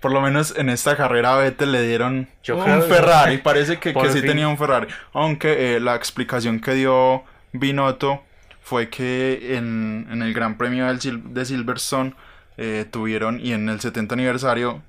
Por 0.00 0.12
lo 0.12 0.20
menos 0.20 0.54
en 0.58 0.68
esta 0.68 0.94
carrera 0.94 1.34
a 1.34 1.38
Vettel 1.38 1.72
le 1.72 1.82
dieron 1.82 2.28
un 2.48 2.82
Ferrari, 2.82 3.38
parece 3.38 3.78
que, 3.78 3.94
que 3.94 4.10
sí 4.10 4.20
tenía 4.20 4.46
un 4.46 4.58
Ferrari, 4.58 4.88
aunque 5.14 5.76
eh, 5.76 5.80
la 5.80 5.96
explicación 5.96 6.60
que 6.60 6.74
dio 6.74 7.24
Binotto 7.52 8.22
fue 8.60 8.90
que 8.90 9.56
en, 9.56 10.06
en 10.10 10.20
el 10.20 10.34
Gran 10.34 10.58
Premio 10.58 10.86
de 10.86 11.44
Silverstone 11.46 12.14
eh, 12.56 12.86
tuvieron, 12.90 13.40
y 13.40 13.52
en 13.52 13.68
el 13.68 13.80
70 13.80 14.14
aniversario, 14.14 14.82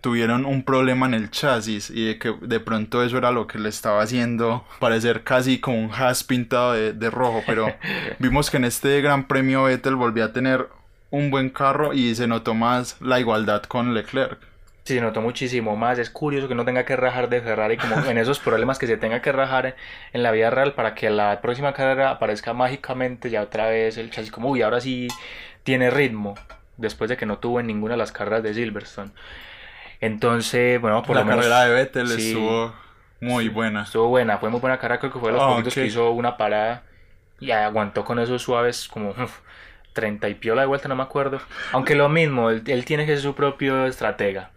tuvieron 0.00 0.44
un 0.44 0.62
problema 0.62 1.06
en 1.06 1.14
el 1.14 1.30
chasis 1.30 1.90
y 1.90 2.06
de 2.06 2.18
que 2.18 2.34
de 2.40 2.60
pronto 2.60 3.02
eso 3.02 3.18
era 3.18 3.30
lo 3.30 3.46
que 3.46 3.58
le 3.58 3.68
estaba 3.68 4.02
haciendo 4.02 4.64
parecer 4.78 5.24
casi 5.24 5.58
como 5.58 5.78
un 5.78 5.90
has 5.92 6.22
pintado 6.24 6.72
de, 6.74 7.10
rojo, 7.10 7.42
pero 7.46 7.66
vimos 8.18 8.50
que 8.50 8.56
en 8.56 8.64
este 8.64 9.00
Gran 9.00 9.26
Premio 9.26 9.64
Vettel 9.64 9.96
volvió 9.96 10.24
a 10.24 10.32
tener 10.32 10.68
un 11.10 11.30
buen 11.30 11.50
carro 11.50 11.92
y 11.92 12.14
se 12.14 12.26
notó 12.26 12.54
más 12.54 13.00
la 13.00 13.20
igualdad 13.20 13.62
con 13.64 13.94
Leclerc. 13.94 14.38
Sí, 14.84 14.94
se 14.94 15.00
notó 15.00 15.20
muchísimo 15.20 15.74
más. 15.74 15.98
Es 15.98 16.10
curioso 16.10 16.46
que 16.46 16.54
no 16.54 16.64
tenga 16.64 16.84
que 16.84 16.94
rajar 16.94 17.28
de 17.28 17.40
Ferrari 17.40 17.76
como 17.76 17.96
en 18.08 18.18
esos 18.18 18.38
problemas 18.38 18.78
que 18.78 18.86
se 18.86 18.96
tenga 18.96 19.20
que 19.20 19.32
rajar 19.32 19.74
en 20.12 20.22
la 20.22 20.30
vida 20.30 20.50
real 20.50 20.74
para 20.74 20.94
que 20.94 21.10
la 21.10 21.40
próxima 21.40 21.72
carrera 21.72 22.10
aparezca 22.10 22.52
mágicamente 22.52 23.28
ya 23.28 23.42
otra 23.42 23.68
vez 23.68 23.98
el 23.98 24.10
chasis 24.10 24.30
como, 24.30 24.50
uy, 24.50 24.62
ahora 24.62 24.80
sí 24.80 25.08
tiene 25.64 25.90
ritmo, 25.90 26.36
después 26.76 27.08
de 27.10 27.16
que 27.16 27.26
no 27.26 27.38
tuvo 27.38 27.60
en 27.60 27.66
ninguna 27.66 27.94
de 27.94 27.98
las 27.98 28.12
carreras 28.12 28.42
de 28.42 28.54
Silverstone. 28.54 29.10
Entonces, 30.00 30.80
bueno, 30.80 31.02
por 31.02 31.16
la 31.16 31.22
lo 31.22 31.28
menos. 31.28 31.46
La 31.46 31.50
carrera 31.50 31.64
de 31.64 31.74
Vettel 31.74 32.10
estuvo 32.12 32.74
muy 33.20 33.48
buena. 33.48 33.82
Estuvo 33.82 34.08
buena, 34.08 34.38
fue 34.38 34.50
muy 34.50 34.60
buena 34.60 34.78
carrera. 34.78 35.00
Creo 35.00 35.12
que 35.12 35.18
fue 35.18 35.32
de 35.32 35.38
los 35.38 35.46
poquitos 35.46 35.74
que 35.74 35.86
hizo 35.86 36.10
una 36.10 36.36
parada 36.36 36.82
y 37.40 37.50
aguantó 37.50 38.04
con 38.04 38.18
esos 38.18 38.42
suaves 38.42 38.88
como 38.88 39.14
30 39.92 40.28
y 40.28 40.34
piola 40.34 40.62
de 40.62 40.66
vuelta, 40.66 40.88
no 40.88 40.96
me 40.96 41.02
acuerdo. 41.02 41.40
Aunque 41.72 41.94
lo 41.94 42.08
mismo, 42.08 42.50
él, 42.50 42.62
tiene 42.84 43.06
que 43.06 43.12
ser 43.12 43.22
su 43.22 43.34
propio 43.34 43.86
estratega. 43.86 44.50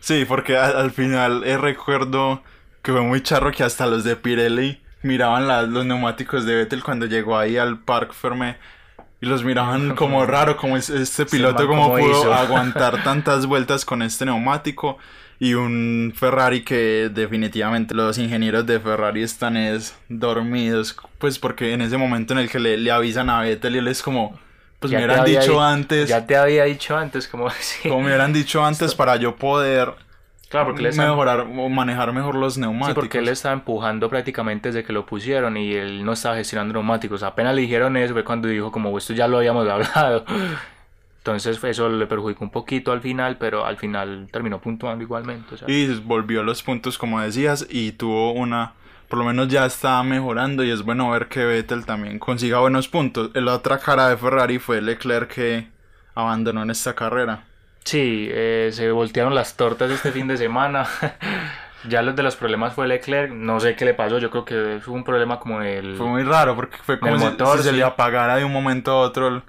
Sí, 0.00 0.24
porque 0.26 0.56
al, 0.56 0.90
final 0.90 1.44
eh, 1.44 1.58
recuerdo 1.58 2.42
que 2.82 2.92
fue 2.92 3.02
muy 3.02 3.22
charro 3.22 3.50
que 3.52 3.64
hasta 3.64 3.86
los 3.86 4.04
de 4.04 4.16
Pirelli 4.16 4.80
miraban 5.02 5.46
los 5.72 5.84
neumáticos 5.84 6.46
de 6.46 6.56
Vettel 6.56 6.82
cuando 6.82 7.06
llegó 7.06 7.36
ahí 7.36 7.56
al 7.56 7.80
Park 7.80 8.12
Ferme 8.12 8.56
y 9.20 9.26
los 9.26 9.44
miraban 9.44 9.94
como 9.96 10.24
raro, 10.26 10.56
como 10.56 10.76
este 10.76 11.26
piloto 11.26 11.66
como 11.66 11.96
pudo 11.96 12.32
aguantar 12.32 13.02
tantas 13.04 13.46
vueltas 13.46 13.84
con 13.84 14.02
este 14.02 14.24
neumático. 14.24 14.98
Y 15.38 15.52
un 15.52 16.14
Ferrari 16.16 16.62
que 16.64 17.10
definitivamente 17.12 17.94
los 17.94 18.16
ingenieros 18.16 18.64
de 18.64 18.80
Ferrari 18.80 19.22
están 19.22 19.58
es 19.58 19.94
dormidos, 20.08 20.96
pues 21.18 21.38
porque 21.38 21.74
en 21.74 21.82
ese 21.82 21.98
momento 21.98 22.32
en 22.32 22.38
el 22.38 22.48
que 22.48 22.58
le, 22.58 22.90
avisan 22.90 23.28
a 23.28 23.42
Vettel 23.42 23.74
y 23.74 23.78
él 23.80 23.88
es 23.88 24.02
como, 24.02 24.38
pues 24.80 24.90
me 24.94 24.96
hubieran 24.96 25.26
dicho 25.26 25.60
antes. 25.60 26.08
Ya 26.08 26.26
te 26.26 26.36
había 26.36 26.64
dicho 26.64 26.96
antes, 26.96 27.28
como 27.28 27.48
Como 27.82 28.00
me 28.00 28.06
hubieran 28.06 28.32
dicho 28.32 28.64
antes 28.64 28.94
para 28.94 29.16
yo 29.16 29.36
poder 29.36 29.92
Claro, 30.56 30.72
porque 30.72 30.90
mejorar 30.90 31.40
o 31.40 31.68
manejar 31.68 32.12
mejor 32.14 32.34
los 32.34 32.56
neumáticos. 32.56 32.88
Sí, 32.88 32.94
porque 32.94 33.18
él 33.18 33.28
estaba 33.28 33.52
empujando 33.52 34.08
prácticamente 34.08 34.70
desde 34.70 34.84
que 34.84 34.92
lo 34.94 35.04
pusieron 35.04 35.58
y 35.58 35.74
él 35.74 36.02
no 36.02 36.14
estaba 36.14 36.36
gestionando 36.36 36.72
neumáticos. 36.72 37.22
Apenas 37.22 37.54
le 37.54 37.60
dijeron 37.60 37.94
eso 37.98 38.14
fue 38.14 38.24
cuando 38.24 38.48
dijo 38.48 38.72
como 38.72 38.96
esto 38.96 39.12
ya 39.12 39.28
lo 39.28 39.36
habíamos 39.36 39.68
hablado. 39.68 40.24
Entonces 41.18 41.62
eso 41.62 41.90
le 41.90 42.06
perjudicó 42.06 42.42
un 42.42 42.50
poquito 42.50 42.90
al 42.92 43.02
final, 43.02 43.36
pero 43.36 43.66
al 43.66 43.76
final 43.76 44.28
terminó 44.32 44.58
puntuando 44.58 45.04
igualmente. 45.04 45.56
Y 45.66 45.92
volvió 46.00 46.40
a 46.40 46.44
los 46.44 46.62
puntos 46.62 46.96
como 46.96 47.20
decías 47.20 47.66
y 47.68 47.92
tuvo 47.92 48.32
una, 48.32 48.72
por 49.08 49.18
lo 49.18 49.26
menos 49.26 49.48
ya 49.48 49.66
estaba 49.66 50.02
mejorando 50.04 50.64
y 50.64 50.70
es 50.70 50.82
bueno 50.82 51.10
ver 51.10 51.28
que 51.28 51.44
Vettel 51.44 51.84
también 51.84 52.18
consiga 52.18 52.60
buenos 52.60 52.88
puntos. 52.88 53.30
La 53.34 53.52
otra 53.54 53.78
cara 53.78 54.08
de 54.08 54.16
Ferrari 54.16 54.58
fue 54.58 54.80
Leclerc 54.80 55.34
que 55.34 55.68
abandonó 56.14 56.62
en 56.62 56.70
esta 56.70 56.94
carrera. 56.94 57.44
Sí, 57.86 58.28
eh, 58.32 58.70
se 58.72 58.90
voltearon 58.90 59.32
las 59.32 59.56
tortas 59.56 59.92
este 59.92 60.10
fin 60.10 60.26
de 60.26 60.36
semana. 60.36 60.88
ya 61.88 62.02
los 62.02 62.16
de 62.16 62.24
los 62.24 62.34
problemas 62.34 62.74
fue 62.74 62.88
Leclerc, 62.88 63.30
no 63.30 63.60
sé 63.60 63.76
qué 63.76 63.84
le 63.84 63.94
pasó, 63.94 64.18
yo 64.18 64.28
creo 64.28 64.44
que 64.44 64.80
fue 64.82 64.92
un 64.92 65.04
problema 65.04 65.38
como 65.38 65.62
el... 65.62 65.94
Fue 65.94 66.06
muy 66.06 66.24
raro 66.24 66.56
porque 66.56 66.78
fue 66.78 66.98
como 66.98 67.16
si, 67.16 67.62
se 67.62 67.72
le 67.72 67.84
apagara 67.84 68.36
de 68.36 68.44
un 68.44 68.52
momento 68.52 68.90
a 68.90 68.96
otro 69.02 69.40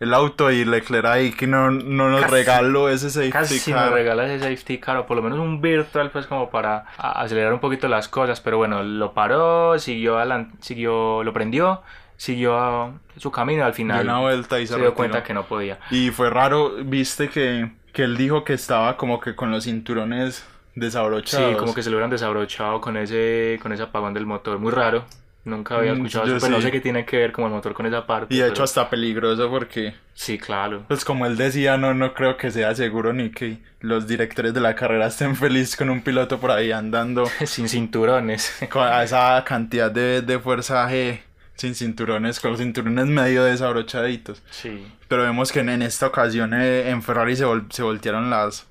el, 0.00 0.14
auto 0.14 0.50
y 0.50 0.64
Leclerc 0.64 1.06
ahí 1.06 1.30
que 1.30 1.46
no, 1.46 1.70
no 1.70 2.10
nos 2.10 2.28
regaló 2.28 2.88
ese 2.88 3.08
safety 3.08 3.30
casi 3.30 3.70
car. 3.70 3.84
nos 3.84 3.94
regala 3.94 4.26
ese 4.26 4.40
safety 4.40 4.78
car 4.78 4.96
o 4.96 5.06
por 5.06 5.16
lo 5.16 5.22
menos 5.22 5.38
un 5.38 5.60
virtual 5.60 6.10
pues 6.10 6.26
como 6.26 6.50
para 6.50 6.86
acelerar 6.98 7.52
un 7.52 7.60
poquito 7.60 7.86
las 7.86 8.08
cosas, 8.08 8.40
pero 8.40 8.58
bueno, 8.58 8.82
lo 8.82 9.14
paró, 9.14 9.78
siguió, 9.78 10.18
siguió 10.58 11.22
lo 11.22 11.32
prendió 11.32 11.82
siguió 12.16 12.98
su 13.16 13.30
camino 13.30 13.64
al 13.64 13.74
final 13.74 14.04
una 14.04 14.20
vuelta 14.20 14.60
y 14.60 14.66
se, 14.66 14.76
dio 14.78 14.94
cuenta 14.94 15.22
que 15.22 15.34
no 15.34 15.44
podía. 15.46 15.78
Y 15.90 16.10
fue 16.10 16.30
raro, 16.30 16.72
viste 16.84 17.28
que, 17.28 17.70
que 17.92 18.02
él 18.04 18.16
dijo 18.16 18.44
que 18.44 18.52
estaba 18.54 18.96
como 18.96 19.20
que 19.20 19.34
con 19.34 19.50
los 19.50 19.64
cinturones 19.64 20.46
desabrochados. 20.74 21.52
Sí, 21.52 21.56
como 21.56 21.74
que 21.74 21.82
se 21.82 21.90
lo 21.90 21.96
hubieran 21.96 22.10
desabrochado 22.10 22.80
con 22.80 22.96
ese, 22.96 23.58
con 23.62 23.72
ese 23.72 23.82
apagón 23.82 24.14
del 24.14 24.26
motor. 24.26 24.58
Muy 24.58 24.72
raro. 24.72 25.04
Nunca 25.44 25.76
había 25.76 25.92
Mm, 25.92 25.98
escuchado 25.98 26.26
yo 26.26 26.36
eso, 26.38 26.44
pero 26.46 26.56
no 26.56 26.60
sí. 26.60 26.64
sé 26.66 26.72
qué 26.72 26.80
tiene 26.80 27.04
que 27.06 27.18
ver 27.18 27.30
como 27.30 27.46
el 27.46 27.52
motor 27.52 27.72
con 27.72 27.86
esa 27.86 28.04
parte. 28.04 28.34
Y 28.34 28.38
de 28.38 28.42
pero- 28.42 28.52
hecho 28.52 28.64
hasta 28.64 28.90
peligroso 28.90 29.48
porque, 29.48 29.94
Sí, 30.12 30.38
claro. 30.38 30.82
pues 30.88 31.04
como 31.04 31.24
él 31.24 31.36
decía, 31.36 31.76
no, 31.76 31.94
no 31.94 32.14
creo 32.14 32.36
que 32.36 32.50
sea 32.50 32.74
seguro 32.74 33.12
ni 33.12 33.30
que 33.30 33.58
los 33.80 34.08
directores 34.08 34.52
de 34.54 34.60
la 34.60 34.74
carrera 34.74 35.06
estén 35.06 35.36
felices 35.36 35.76
con 35.76 35.88
un 35.88 36.02
piloto 36.02 36.40
por 36.40 36.50
ahí 36.50 36.72
andando 36.72 37.26
Sin 37.46 37.68
cinturones. 37.68 38.58
con 38.70 38.82
a 38.82 39.04
esa 39.04 39.42
cantidad 39.46 39.88
de, 39.88 40.20
de 40.20 40.38
fuerza 40.40 40.90
G 40.90 41.20
sin 41.56 41.74
cinturones, 41.74 42.40
con 42.40 42.52
los 42.52 42.60
cinturones 42.60 43.06
medio 43.06 43.44
desabrochaditos. 43.44 44.42
Sí. 44.50 44.86
Pero 45.08 45.22
vemos 45.22 45.52
que 45.52 45.60
en, 45.60 45.68
en 45.70 45.82
esta 45.82 46.06
ocasión 46.06 46.54
eh, 46.54 46.90
en 46.90 47.02
Ferrari 47.02 47.34
se, 47.36 47.44
vol- 47.46 47.70
se 47.70 47.82
voltearon 47.82 48.30
las, 48.30 48.66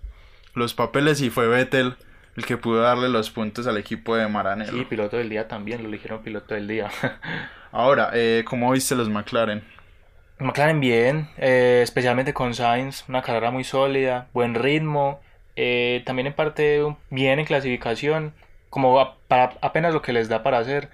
los 0.53 0.73
papeles 0.73 1.21
y 1.21 1.29
fue 1.29 1.47
Vettel 1.47 1.95
el 2.37 2.45
que 2.45 2.57
pudo 2.57 2.81
darle 2.81 3.07
los 3.09 3.29
puntos 3.29 3.65
al 3.67 3.77
equipo 3.77 4.15
de 4.15 4.27
Maranello. 4.27 4.73
Sí, 4.73 4.85
piloto 4.85 5.15
del 5.17 5.29
día 5.29 5.47
también, 5.47 5.81
lo 5.83 5.87
eligieron 5.89 6.21
piloto 6.21 6.53
del 6.53 6.67
día. 6.67 6.89
Ahora, 7.71 8.11
eh, 8.13 8.43
¿cómo 8.45 8.71
viste 8.71 8.95
los 8.95 9.09
McLaren? 9.09 9.63
McLaren 10.39 10.79
bien, 10.81 11.29
eh, 11.37 11.79
especialmente 11.81 12.33
con 12.33 12.53
Sainz, 12.53 13.05
una 13.07 13.21
carrera 13.21 13.51
muy 13.51 13.63
sólida, 13.63 14.27
buen 14.33 14.53
ritmo, 14.53 15.21
eh, 15.55 16.03
también 16.05 16.27
en 16.27 16.33
parte 16.33 16.83
bien 17.09 17.39
en 17.39 17.45
clasificación, 17.45 18.33
como 18.69 18.99
a- 18.99 19.15
para 19.29 19.53
apenas 19.61 19.93
lo 19.93 20.01
que 20.01 20.11
les 20.13 20.27
da 20.27 20.43
para 20.43 20.57
hacer. 20.59 20.89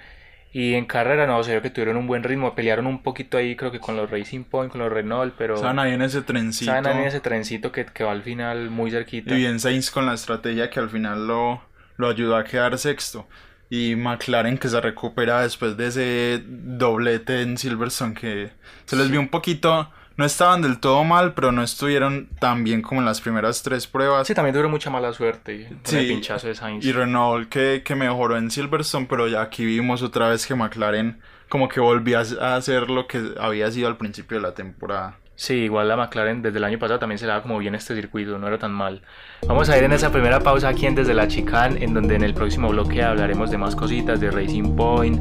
Y 0.54 0.74
en 0.74 0.86
carrera 0.86 1.28
no, 1.28 1.42
se 1.44 1.52
vio 1.52 1.62
que 1.62 1.70
tuvieron 1.70 1.96
un 1.96 2.08
buen 2.08 2.24
ritmo, 2.24 2.56
pelearon 2.56 2.86
un 2.88 3.02
poquito 3.02 3.38
ahí 3.38 3.56
creo 3.56 3.72
que 3.72 3.80
con 3.80 3.96
los 3.96 4.10
Racing 4.10 4.44
Point, 4.44 4.72
con 4.72 4.82
los 4.82 4.92
Renault, 4.92 5.34
pero 5.38 5.56
Estaban 5.56 5.80
ahí 5.80 5.94
en 5.94 6.02
ese 6.02 6.22
trencito. 6.22 6.72
saben 6.72 6.88
ahí 6.88 6.98
en 6.98 7.08
ese 7.08 7.22
trencito 7.22 7.72
que, 7.72 7.86
que 7.86 8.04
va 8.04 8.12
al 8.12 8.22
final 8.22 8.70
muy 8.70 8.92
cerquita. 8.92 9.34
Y 9.34 9.38
bien 9.38 9.60
Sainz 9.60 9.92
con 9.92 10.06
la 10.06 10.14
estrategia 10.14 10.70
que 10.70 10.80
al 10.80 10.90
final 10.90 11.26
lo, 11.26 11.62
lo 11.96 12.10
ayudó 12.10 12.36
a 12.36 12.44
quedar 12.44 12.78
sexto. 12.78 13.28
Y 13.70 13.96
McLaren 13.96 14.58
que 14.58 14.68
se 14.68 14.82
recupera 14.82 15.42
después 15.42 15.78
de 15.78 15.88
ese 15.88 16.44
doblete 16.46 17.42
en 17.42 17.58
Silverstone 17.58 18.14
que 18.14 18.52
se 18.86 18.96
les 18.96 19.10
vio 19.10 19.20
un 19.20 19.30
poquito... 19.30 19.90
No 20.22 20.28
estaban 20.28 20.62
del 20.62 20.80
todo 20.80 21.04
mal, 21.04 21.34
pero 21.34 21.52
no 21.52 21.64
estuvieron 21.64 22.30
tan 22.40 22.64
bien 22.64 22.84
como 22.84 23.02
en 23.02 23.06
las 23.06 23.20
primeras 23.20 23.64
tres 23.64 23.88
pruebas. 23.88 24.28
Sí, 24.28 24.36
también 24.36 24.54
tuvieron 24.54 24.70
mucha 24.70 24.92
mala 24.92 25.12
suerte 25.14 25.66
con 25.68 25.80
Sí, 25.84 25.98
el 25.98 26.08
pinchazo 26.10 26.48
de 26.48 26.54
Sainz. 26.54 26.86
Y 26.86 26.92
Renault 26.92 27.50
que, 27.50 27.82
que 27.84 27.96
mejoró 27.96 28.38
en 28.38 28.52
Silverstone, 28.52 29.08
pero 29.10 29.28
ya 29.28 29.42
aquí 29.42 29.66
vimos 29.66 30.04
otra 30.04 30.30
vez 30.30 30.46
que 30.46 30.54
McLaren 30.54 31.20
como 31.50 31.68
que 31.68 31.80
volvió 31.80 32.20
a 32.20 32.56
hacer 32.56 32.92
lo 32.92 33.08
que 33.08 33.34
había 33.40 33.72
sido 33.72 33.88
al 33.88 33.98
principio 33.98 34.38
de 34.38 34.44
la 34.44 34.54
temporada. 34.54 35.18
Sí, 35.42 35.56
igual 35.56 35.88
la 35.88 35.98
McLaren 35.98 36.44
desde 36.44 36.60
el 36.60 36.64
año 36.66 36.78
pasado 36.78 37.00
también 37.00 37.18
se 37.18 37.26
le 37.26 37.30
daba 37.30 37.42
como 37.42 37.58
bien 37.58 37.74
este 37.74 37.96
circuito, 37.96 38.38
no 38.38 38.48
era 38.48 38.60
tan 38.60 38.72
mal. 38.72 39.02
Vamos 39.48 39.70
a 39.70 39.76
ir 39.80 39.84
en 39.84 39.92
esa 39.92 40.12
primera 40.12 40.40
pausa 40.40 40.70
aquí 40.70 40.86
en 40.86 40.94
Desde 40.94 41.16
la 41.16 41.28
Chicane, 41.28 41.84
en 41.84 41.96
donde 41.96 42.14
en 42.14 42.22
el 42.24 42.36
próximo 42.36 42.70
bloque 42.70 43.02
hablaremos 43.02 43.50
de 43.50 43.58
más 43.58 43.76
cositas, 43.76 44.20
de 44.20 44.30
Racing 44.30 44.76
Point, 44.76 45.20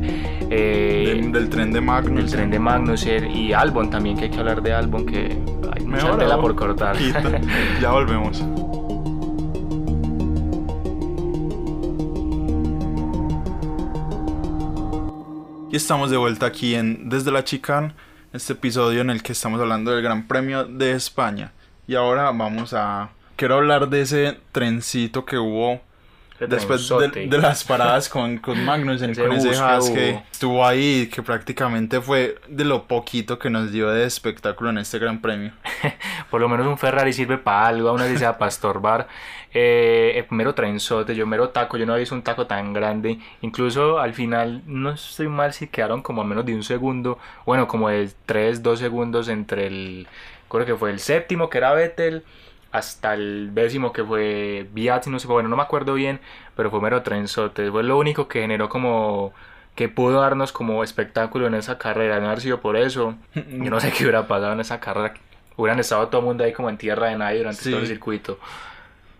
eh, 0.50 1.14
Del, 1.16 1.32
del 1.32 1.48
tren 1.48 1.72
de 1.72 1.80
Magnus. 1.80 2.24
del 2.24 2.30
tren 2.30 2.50
de 2.50 2.58
Magnussen 2.58 3.30
y 3.30 3.54
Albon 3.54 3.88
también, 3.88 4.18
que 4.18 4.24
hay 4.24 4.30
que 4.30 4.38
hablar 4.38 4.60
de 4.60 4.74
Albon, 4.74 5.06
que 5.06 5.38
hay 5.74 5.86
mucha 5.86 6.18
tela 6.18 6.38
por 6.38 6.54
cortar. 6.54 6.92
poquito. 6.98 7.30
ya 7.80 7.90
volvemos. 7.90 8.44
Y 15.72 15.76
estamos 15.76 16.10
de 16.10 16.18
vuelta 16.18 16.44
aquí 16.44 16.74
en 16.74 17.08
Desde 17.08 17.30
la 17.32 17.42
Chicane, 17.42 17.94
este 18.32 18.52
episodio 18.52 19.00
en 19.00 19.10
el 19.10 19.22
que 19.22 19.32
estamos 19.32 19.60
hablando 19.60 19.90
del 19.90 20.02
Gran 20.02 20.26
Premio 20.26 20.64
de 20.64 20.92
España. 20.92 21.52
Y 21.86 21.96
ahora 21.96 22.30
vamos 22.30 22.72
a... 22.74 23.10
Quiero 23.36 23.56
hablar 23.56 23.88
de 23.88 24.02
ese 24.02 24.38
trencito 24.52 25.24
que 25.24 25.38
hubo 25.38 25.80
después 26.46 26.88
de, 26.88 27.26
de 27.26 27.38
las 27.38 27.64
paradas 27.64 28.08
con, 28.08 28.38
con 28.38 28.64
Magnussen, 28.64 29.10
Ese 29.12 29.22
con 29.22 29.32
ese 29.32 29.56
Haas 29.56 29.90
que 29.90 30.22
estuvo 30.30 30.66
ahí, 30.66 31.08
que 31.12 31.22
prácticamente 31.22 32.00
fue 32.00 32.36
de 32.48 32.64
lo 32.64 32.86
poquito 32.86 33.38
que 33.38 33.50
nos 33.50 33.72
dio 33.72 33.90
de 33.90 34.04
espectáculo 34.04 34.70
en 34.70 34.78
este 34.78 34.98
Gran 34.98 35.20
Premio. 35.20 35.52
Por 36.30 36.40
lo 36.40 36.48
menos 36.48 36.66
un 36.66 36.78
Ferrari 36.78 37.12
sirve 37.12 37.38
para 37.38 37.66
algo, 37.66 37.88
aún 37.88 38.00
así 38.00 38.16
sea 38.16 38.38
para 38.38 38.48
estorbar. 38.48 39.08
Eh, 39.52 40.12
el 40.16 40.26
mero 40.36 40.54
trenzote, 40.54 41.14
yo 41.16 41.26
mero 41.26 41.48
taco, 41.48 41.76
yo 41.76 41.84
no 41.86 41.92
había 41.92 42.00
visto 42.00 42.14
un 42.14 42.22
taco 42.22 42.46
tan 42.46 42.72
grande. 42.72 43.18
Incluso 43.42 43.98
al 43.98 44.14
final, 44.14 44.62
no 44.66 44.90
estoy 44.90 45.28
mal 45.28 45.52
si 45.52 45.66
quedaron 45.66 46.02
como 46.02 46.22
a 46.22 46.24
menos 46.24 46.46
de 46.46 46.54
un 46.54 46.62
segundo, 46.62 47.18
bueno, 47.46 47.66
como 47.66 47.88
de 47.88 48.10
3, 48.26 48.62
2 48.62 48.78
segundos 48.78 49.28
entre 49.28 49.66
el, 49.66 50.06
creo 50.48 50.64
que 50.66 50.76
fue 50.76 50.90
el 50.90 51.00
séptimo 51.00 51.50
que 51.50 51.58
era 51.58 51.72
Vettel, 51.72 52.22
hasta 52.72 53.14
el 53.14 53.50
décimo 53.52 53.92
que 53.92 54.04
fue 54.04 54.68
Viazzi, 54.72 55.10
no 55.10 55.18
sé, 55.18 55.26
bueno, 55.26 55.48
no 55.48 55.56
me 55.56 55.62
acuerdo 55.62 55.94
bien, 55.94 56.20
pero 56.54 56.70
fue 56.70 56.80
mero 56.80 57.02
trenzote. 57.02 57.68
Fue 57.72 57.82
lo 57.82 57.98
único 57.98 58.28
que 58.28 58.42
generó 58.42 58.68
como 58.68 59.32
que 59.74 59.88
pudo 59.88 60.20
darnos 60.20 60.52
como 60.52 60.84
espectáculo 60.84 61.48
en 61.48 61.54
esa 61.54 61.78
carrera, 61.78 62.20
no 62.20 62.26
haber 62.26 62.40
sido 62.40 62.60
por 62.60 62.76
eso. 62.76 63.16
Yo 63.34 63.70
no 63.70 63.80
sé 63.80 63.90
qué 63.90 64.04
hubiera 64.04 64.28
pasado 64.28 64.52
en 64.52 64.60
esa 64.60 64.78
carrera. 64.78 65.14
Hubieran 65.56 65.80
estado 65.80 66.06
todo 66.08 66.20
el 66.20 66.26
mundo 66.28 66.44
ahí 66.44 66.52
como 66.52 66.70
en 66.70 66.78
tierra 66.78 67.08
de 67.08 67.16
nadie 67.16 67.38
durante 67.38 67.62
Sí. 67.62 67.70
todo 67.70 67.80
el 67.80 67.86
circuito. 67.88 68.38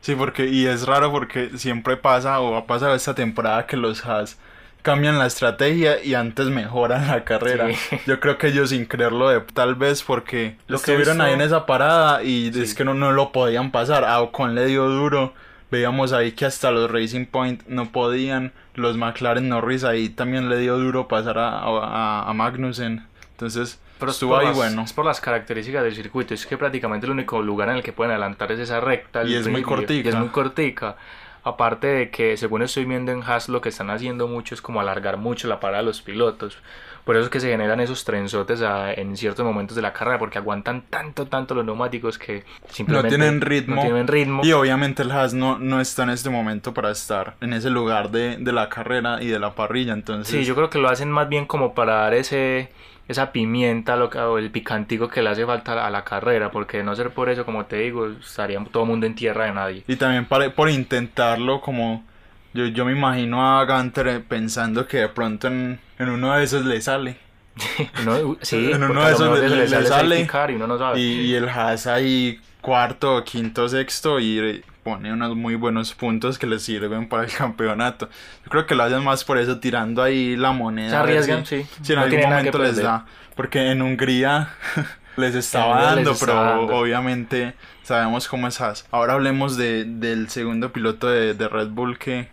Sí, 0.00 0.14
porque, 0.14 0.46
y 0.46 0.66
es 0.66 0.86
raro 0.86 1.10
porque 1.12 1.50
siempre 1.58 1.96
pasa 1.96 2.40
o 2.40 2.52
va 2.52 2.58
a 2.60 2.66
pasar 2.66 2.94
esta 2.96 3.14
temporada 3.14 3.66
que 3.66 3.76
los 3.76 4.04
Haas 4.06 4.38
cambian 4.82 5.18
la 5.18 5.26
estrategia 5.26 6.02
y 6.02 6.14
antes 6.14 6.46
mejoran 6.46 7.06
la 7.06 7.22
carrera. 7.24 7.68
Sí. 7.74 7.98
Yo 8.06 8.18
creo 8.18 8.38
que 8.38 8.48
ellos 8.48 8.70
sin 8.70 8.86
creerlo 8.86 9.28
de 9.28 9.40
tal 9.40 9.74
vez 9.74 10.02
porque 10.02 10.56
Lo 10.68 10.80
que 10.80 10.96
visto- 10.96 11.22
ahí 11.22 11.34
en 11.34 11.42
esa 11.42 11.66
parada 11.66 12.22
y 12.22 12.50
Sí. 12.52 12.62
es 12.62 12.74
que 12.74 12.84
no, 12.84 12.94
no 12.94 13.12
lo 13.12 13.30
podían 13.30 13.72
pasar. 13.72 14.04
A 14.04 14.20
Ocon 14.22 14.54
le 14.54 14.64
dio 14.66 14.88
duro. 14.88 15.34
Veíamos 15.70 16.12
ahí 16.14 16.32
que 16.32 16.46
hasta 16.46 16.70
los 16.70 16.90
Racing 16.90 17.26
Point 17.26 17.62
no 17.66 17.92
podían. 17.92 18.52
Los 18.74 18.96
McLaren 18.96 19.50
Norris 19.50 19.84
ahí 19.84 20.08
también 20.08 20.48
le 20.48 20.56
dio 20.56 20.78
duro 20.78 21.08
pasar 21.08 21.36
a, 21.38 21.58
a, 21.58 22.28
a 22.28 22.32
Magnussen. 22.32 23.06
Entonces 23.32 23.78
Pero 24.00 24.10
es 24.10 24.16
estuvo 24.16 24.32
por 24.32 24.40
ahí 24.40 24.46
las- 24.48 24.56
bueno. 24.56 24.82
Es 24.82 24.92
por 24.92 25.04
las 25.04 25.20
características 25.20 25.84
del 25.84 25.94
circuito. 25.94 26.34
Es 26.34 26.46
que 26.46 26.56
prácticamente 26.58 27.06
el 27.06 27.12
único 27.12 27.40
lugar 27.42 27.68
en 27.68 27.76
el 27.76 27.82
que 27.82 27.92
pueden 27.92 28.10
adelantar 28.10 28.50
es 28.50 28.58
esa 28.58 28.80
recta. 28.80 29.22
Y 29.24 29.34
es 29.34 29.46
muy 29.46 29.62
cortica. 29.62 30.08
Y 30.08 30.12
es 30.12 30.16
muy 30.16 30.28
cortica. 30.28 30.96
Aparte 31.42 31.86
de 31.86 32.10
que, 32.10 32.36
según 32.36 32.62
estoy 32.62 32.84
viendo 32.84 33.12
en 33.12 33.22
Haas, 33.22 33.48
lo 33.48 33.60
que 33.62 33.70
están 33.70 33.88
haciendo 33.90 34.26
mucho 34.28 34.54
es 34.54 34.60
como 34.60 34.80
alargar 34.80 35.16
mucho 35.16 35.48
la 35.48 35.58
parada 35.60 35.78
de 35.82 35.86
los 35.86 36.02
pilotos. 36.02 36.58
Por 37.10 37.16
eso 37.16 37.24
es 37.24 37.30
que 37.30 37.40
se 37.40 37.50
generan 37.50 37.80
esos 37.80 38.04
trenzotes 38.04 38.62
a- 38.62 38.92
en 38.92 39.16
ciertos 39.16 39.44
momentos 39.44 39.74
de 39.74 39.82
la 39.82 39.92
carrera, 39.92 40.16
porque 40.20 40.38
aguantan 40.38 40.82
tanto, 40.88 41.26
tanto 41.26 41.56
los 41.56 41.64
neumáticos 41.64 42.16
que 42.18 42.44
No 42.62 42.68
simplemente 42.72 43.08
tienen 43.08 43.40
ritmo. 43.40 43.74
no 43.74 43.82
tienen 43.82 44.06
ritmo. 44.06 44.42
Y 44.44 44.52
obviamente 44.52 45.02
el 45.02 45.10
Haas 45.10 45.34
no, 45.34 45.58
no 45.58 45.80
está 45.80 46.04
en 46.04 46.10
este 46.10 46.30
momento 46.30 46.72
para 46.72 46.92
estar 46.92 47.34
en 47.40 47.52
ese 47.52 47.68
lugar 47.68 48.12
de, 48.12 48.36
de 48.36 48.52
la 48.52 48.68
carrera 48.68 49.20
y 49.20 49.26
de 49.26 49.40
la 49.40 49.56
parrilla. 49.56 49.92
Entonces, 49.92 50.28
Sí, 50.32 50.44
yo 50.44 50.54
creo 50.54 50.70
que 50.70 50.78
lo 50.78 50.88
hacen 50.88 51.10
más 51.10 51.28
bien 51.28 51.46
como 51.46 51.74
para 51.74 51.94
dar 51.94 52.14
ese 52.14 52.70
esa 53.08 53.32
pimienta 53.32 53.96
lo 53.96 54.04
o 54.04 54.38
el 54.38 54.52
picantico 54.52 55.08
que 55.08 55.20
le 55.20 55.30
hace 55.30 55.44
falta 55.44 55.84
a 55.84 55.90
la 55.90 56.04
carrera, 56.04 56.52
porque 56.52 56.76
de 56.76 56.84
no 56.84 56.94
ser 56.94 57.10
por 57.10 57.28
eso, 57.28 57.44
como 57.44 57.64
te 57.66 57.78
digo, 57.78 58.06
estaría 58.06 58.64
todo 58.70 58.84
el 58.84 58.88
mundo 58.88 59.06
en 59.06 59.16
tierra 59.16 59.46
de 59.46 59.52
nadie. 59.52 59.82
Y 59.88 59.96
también 59.96 60.26
para, 60.26 60.48
por 60.54 60.68
intentarlo, 60.70 61.60
como 61.60 62.04
yo, 62.54 62.66
yo 62.66 62.84
me 62.84 62.92
imagino 62.92 63.44
a 63.58 63.64
Gunter 63.64 64.06
eh, 64.06 64.20
pensando 64.20 64.86
que 64.86 64.98
de 64.98 65.08
pronto 65.08 65.48
en, 65.48 65.80
en 66.00 66.08
uno 66.08 66.34
de 66.36 66.44
esos 66.44 66.64
le 66.64 66.80
sale. 66.80 67.16
Uno- 68.02 68.36
sí, 68.42 68.72
En 68.72 68.82
uno 68.82 69.04
de 69.04 69.12
esos 69.12 69.38
le- 69.38 69.68
sale 69.68 69.86
sale 69.86 70.08
safety 70.16 70.26
car 70.26 70.50
y 70.50 70.54
uno 70.54 70.66
no 70.66 70.78
sabe. 70.78 70.98
Y, 71.00 71.20
y 71.26 71.34
el 71.34 71.48
Haas 71.48 71.86
ahí 71.86 72.40
cuarto, 72.60 73.22
quinto, 73.24 73.68
sexto 73.68 74.18
y 74.20 74.62
pone 74.82 75.12
unos 75.12 75.36
muy 75.36 75.54
buenos 75.56 75.92
puntos 75.94 76.38
que 76.38 76.46
le 76.46 76.58
sirven 76.58 77.08
para 77.08 77.24
el 77.24 77.30
campeonato. 77.32 78.08
Yo 78.44 78.50
creo 78.50 78.66
que 78.66 78.74
lo 78.74 78.82
hacen 78.84 79.04
más 79.04 79.24
por 79.24 79.38
eso, 79.38 79.60
tirando 79.60 80.02
ahí 80.02 80.36
la 80.36 80.52
moneda. 80.52 80.90
Se 80.90 80.96
arriesgan, 80.96 81.44
sí. 81.46 81.66
Si 81.82 81.92
en 81.92 81.98
No 81.98 82.04
algún 82.04 82.20
momento 82.22 82.58
les 82.58 82.76
da. 82.76 83.04
Porque 83.36 83.70
en 83.70 83.82
Hungría 83.82 84.50
les 85.16 85.34
estaba 85.34 85.72
Hungría 85.74 85.94
dando, 85.96 86.14
pero 86.18 86.34
dando. 86.34 86.76
obviamente 86.76 87.54
sabemos 87.82 88.26
cómo 88.28 88.48
es 88.48 88.60
Haas. 88.60 88.86
Ahora 88.90 89.14
hablemos 89.14 89.56
de, 89.56 89.84
del 89.84 90.28
segundo 90.30 90.72
piloto 90.72 91.08
de, 91.08 91.34
de 91.34 91.48
Red 91.48 91.68
Bull 91.68 91.98
que 91.98 92.28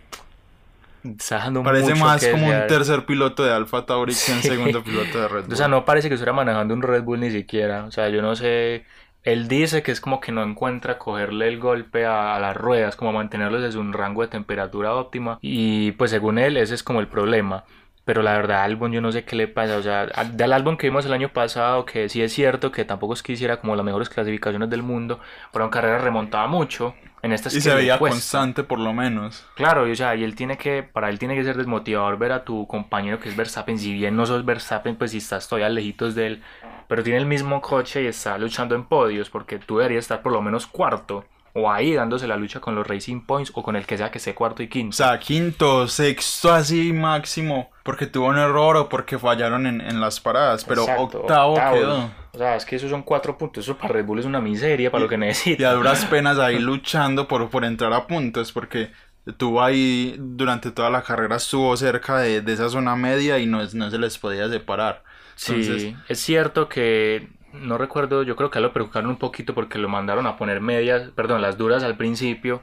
parece 1.62 1.90
mucho 1.90 2.04
más 2.04 2.20
que 2.24 2.30
como 2.30 2.46
un 2.46 2.66
tercer 2.66 3.04
piloto 3.06 3.44
de 3.44 3.52
Alfa 3.52 3.86
Tauri 3.86 4.14
que 4.14 4.32
un 4.32 4.42
Sí. 4.42 4.48
segundo 4.48 4.82
piloto 4.82 5.20
de 5.20 5.28
Red 5.28 5.44
Bull. 5.44 5.52
O 5.52 5.56
sea, 5.56 5.68
no 5.68 5.84
parece 5.84 6.08
que 6.08 6.14
estuviera 6.14 6.32
manejando 6.32 6.74
un 6.74 6.82
Red 6.82 7.02
Bull 7.04 7.20
ni 7.20 7.30
siquiera. 7.30 7.84
O 7.84 7.90
sea, 7.90 8.08
yo 8.08 8.22
no 8.22 8.36
sé. 8.36 8.84
Él 9.24 9.48
dice 9.48 9.82
que 9.82 9.92
es 9.92 10.00
como 10.00 10.20
que 10.20 10.32
no 10.32 10.42
encuentra 10.42 10.96
cogerle 10.98 11.48
el 11.48 11.58
golpe 11.58 12.06
a, 12.06 12.36
a 12.36 12.40
las 12.40 12.56
ruedas, 12.56 12.96
como 12.96 13.12
mantenerlos 13.12 13.74
en 13.74 13.80
un 13.80 13.92
rango 13.92 14.22
de 14.22 14.28
temperatura 14.28 14.94
óptima. 14.94 15.38
Y 15.42 15.92
pues 15.92 16.10
según 16.10 16.38
él, 16.38 16.56
ese 16.56 16.74
es 16.74 16.82
como 16.82 17.00
el 17.00 17.08
problema. 17.08 17.64
Pero 18.08 18.22
la 18.22 18.32
verdad, 18.32 18.62
Albon, 18.62 18.90
yo 18.90 19.02
no 19.02 19.12
sé 19.12 19.24
qué 19.24 19.36
le 19.36 19.48
pasa. 19.48 19.76
O 19.76 19.82
sea, 19.82 20.06
del 20.06 20.54
Albon 20.54 20.78
que 20.78 20.86
vimos 20.86 21.04
el 21.04 21.12
año 21.12 21.28
pasado, 21.28 21.84
que 21.84 22.08
sí 22.08 22.22
es 22.22 22.32
cierto 22.32 22.72
que 22.72 22.86
tampoco 22.86 23.12
es 23.12 23.22
que 23.22 23.34
hiciera 23.34 23.60
como 23.60 23.76
las 23.76 23.84
mejores 23.84 24.08
clasificaciones 24.08 24.70
del 24.70 24.82
mundo, 24.82 25.20
pero 25.52 25.66
en 25.66 25.70
carrera 25.70 25.98
remontaba 25.98 26.46
mucho. 26.46 26.94
En 27.20 27.32
estas 27.32 27.54
y 27.54 27.60
se 27.60 27.74
veía 27.74 27.98
cuesta. 27.98 28.14
constante 28.14 28.64
por 28.64 28.78
lo 28.78 28.94
menos. 28.94 29.46
Claro, 29.56 29.86
y, 29.86 29.90
o 29.90 29.94
sea, 29.94 30.16
y 30.16 30.24
él 30.24 30.34
tiene 30.36 30.56
que, 30.56 30.82
para 30.82 31.10
él 31.10 31.18
tiene 31.18 31.34
que 31.34 31.44
ser 31.44 31.58
desmotivador 31.58 32.16
ver 32.16 32.32
a 32.32 32.44
tu 32.44 32.66
compañero 32.66 33.20
que 33.20 33.28
es 33.28 33.36
Verstappen, 33.36 33.78
si 33.78 33.92
bien 33.92 34.16
no 34.16 34.24
sos 34.24 34.42
Verstappen, 34.42 34.96
pues 34.96 35.10
si 35.10 35.18
estás 35.18 35.46
todavía 35.46 35.68
lejitos 35.68 36.14
de 36.14 36.28
él, 36.28 36.42
pero 36.86 37.02
tiene 37.02 37.18
el 37.18 37.26
mismo 37.26 37.60
coche 37.60 38.04
y 38.04 38.06
está 38.06 38.38
luchando 38.38 38.74
en 38.74 38.84
podios, 38.84 39.28
porque 39.28 39.58
tú 39.58 39.76
deberías 39.76 40.04
estar 40.04 40.22
por 40.22 40.32
lo 40.32 40.40
menos 40.40 40.66
cuarto 40.66 41.26
o 41.62 41.70
ahí 41.70 41.94
dándose 41.94 42.26
la 42.28 42.36
lucha 42.36 42.60
con 42.60 42.74
los 42.74 42.86
Racing 42.86 43.22
Points 43.26 43.52
o 43.54 43.62
con 43.62 43.76
el 43.76 43.86
que 43.86 43.96
sea 43.98 44.10
que 44.10 44.18
esté 44.18 44.34
cuarto 44.34 44.62
y 44.62 44.68
O 44.90 44.92
quinto. 44.92 44.96
sea, 44.96 45.18
quinto, 45.18 45.86
sexto 45.88 46.52
así 46.52 46.92
máximo, 46.92 47.70
porque 47.82 48.06
tuvo 48.06 48.26
un 48.28 48.38
error 48.38 48.76
o 48.76 48.88
porque 48.88 49.18
fallaron 49.18 49.66
en, 49.66 49.80
en 49.80 50.00
las 50.00 50.20
paradas, 50.20 50.64
pero 50.64 50.84
Exacto, 50.84 51.18
octavo 51.18 51.64
quedó. 51.64 52.14
O 52.32 52.38
sea, 52.38 52.56
es 52.56 52.64
que 52.64 52.76
esos 52.76 52.90
son 52.90 53.02
cuatro 53.02 53.36
puntos. 53.38 53.64
Eso 53.64 53.76
para 53.78 53.94
Red 53.94 54.04
Bull 54.06 54.18
es 54.20 54.24
una 54.26 54.40
miseria, 54.40 54.90
para 54.90 55.02
lo 55.02 55.08
que 55.08 55.18
Y 55.56 55.64
a 55.64 55.72
necesita. 55.72 55.72
duras 55.72 56.04
penas 56.06 56.38
ahí 56.38 56.58
luchando 56.58 57.26
por, 57.28 57.50
por 57.50 57.64
entrar 57.64 57.92
a 57.92 58.06
puntos, 58.06 58.52
porque 58.52 58.92
tuvo 59.36 59.62
ahí, 59.62 60.14
durante 60.18 60.70
toda 60.70 60.90
la 60.90 61.02
carrera 61.02 61.36
estuvo 61.36 61.76
cerca 61.76 62.18
de, 62.18 62.40
de 62.42 62.52
esa 62.52 62.68
zona 62.68 62.94
media 62.96 63.38
y 63.38 63.46
no, 63.46 63.58
no 63.74 63.90
se 63.90 63.98
les 63.98 64.18
podía 64.18 64.48
separar. 64.48 65.02
Entonces, 65.40 65.88
Sí, 65.88 65.96
es 66.08 66.18
cierto 66.20 66.68
que 66.68 67.28
no 67.52 67.78
recuerdo, 67.78 68.22
yo 68.22 68.36
creo 68.36 68.50
que 68.50 68.60
lo 68.60 68.72
preocuparon 68.72 69.10
un 69.10 69.16
poquito 69.18 69.54
porque 69.54 69.78
lo 69.78 69.88
mandaron 69.88 70.26
a 70.26 70.36
poner 70.36 70.60
medias, 70.60 71.10
perdón, 71.14 71.42
las 71.42 71.58
duras 71.58 71.82
al 71.82 71.96
principio. 71.96 72.62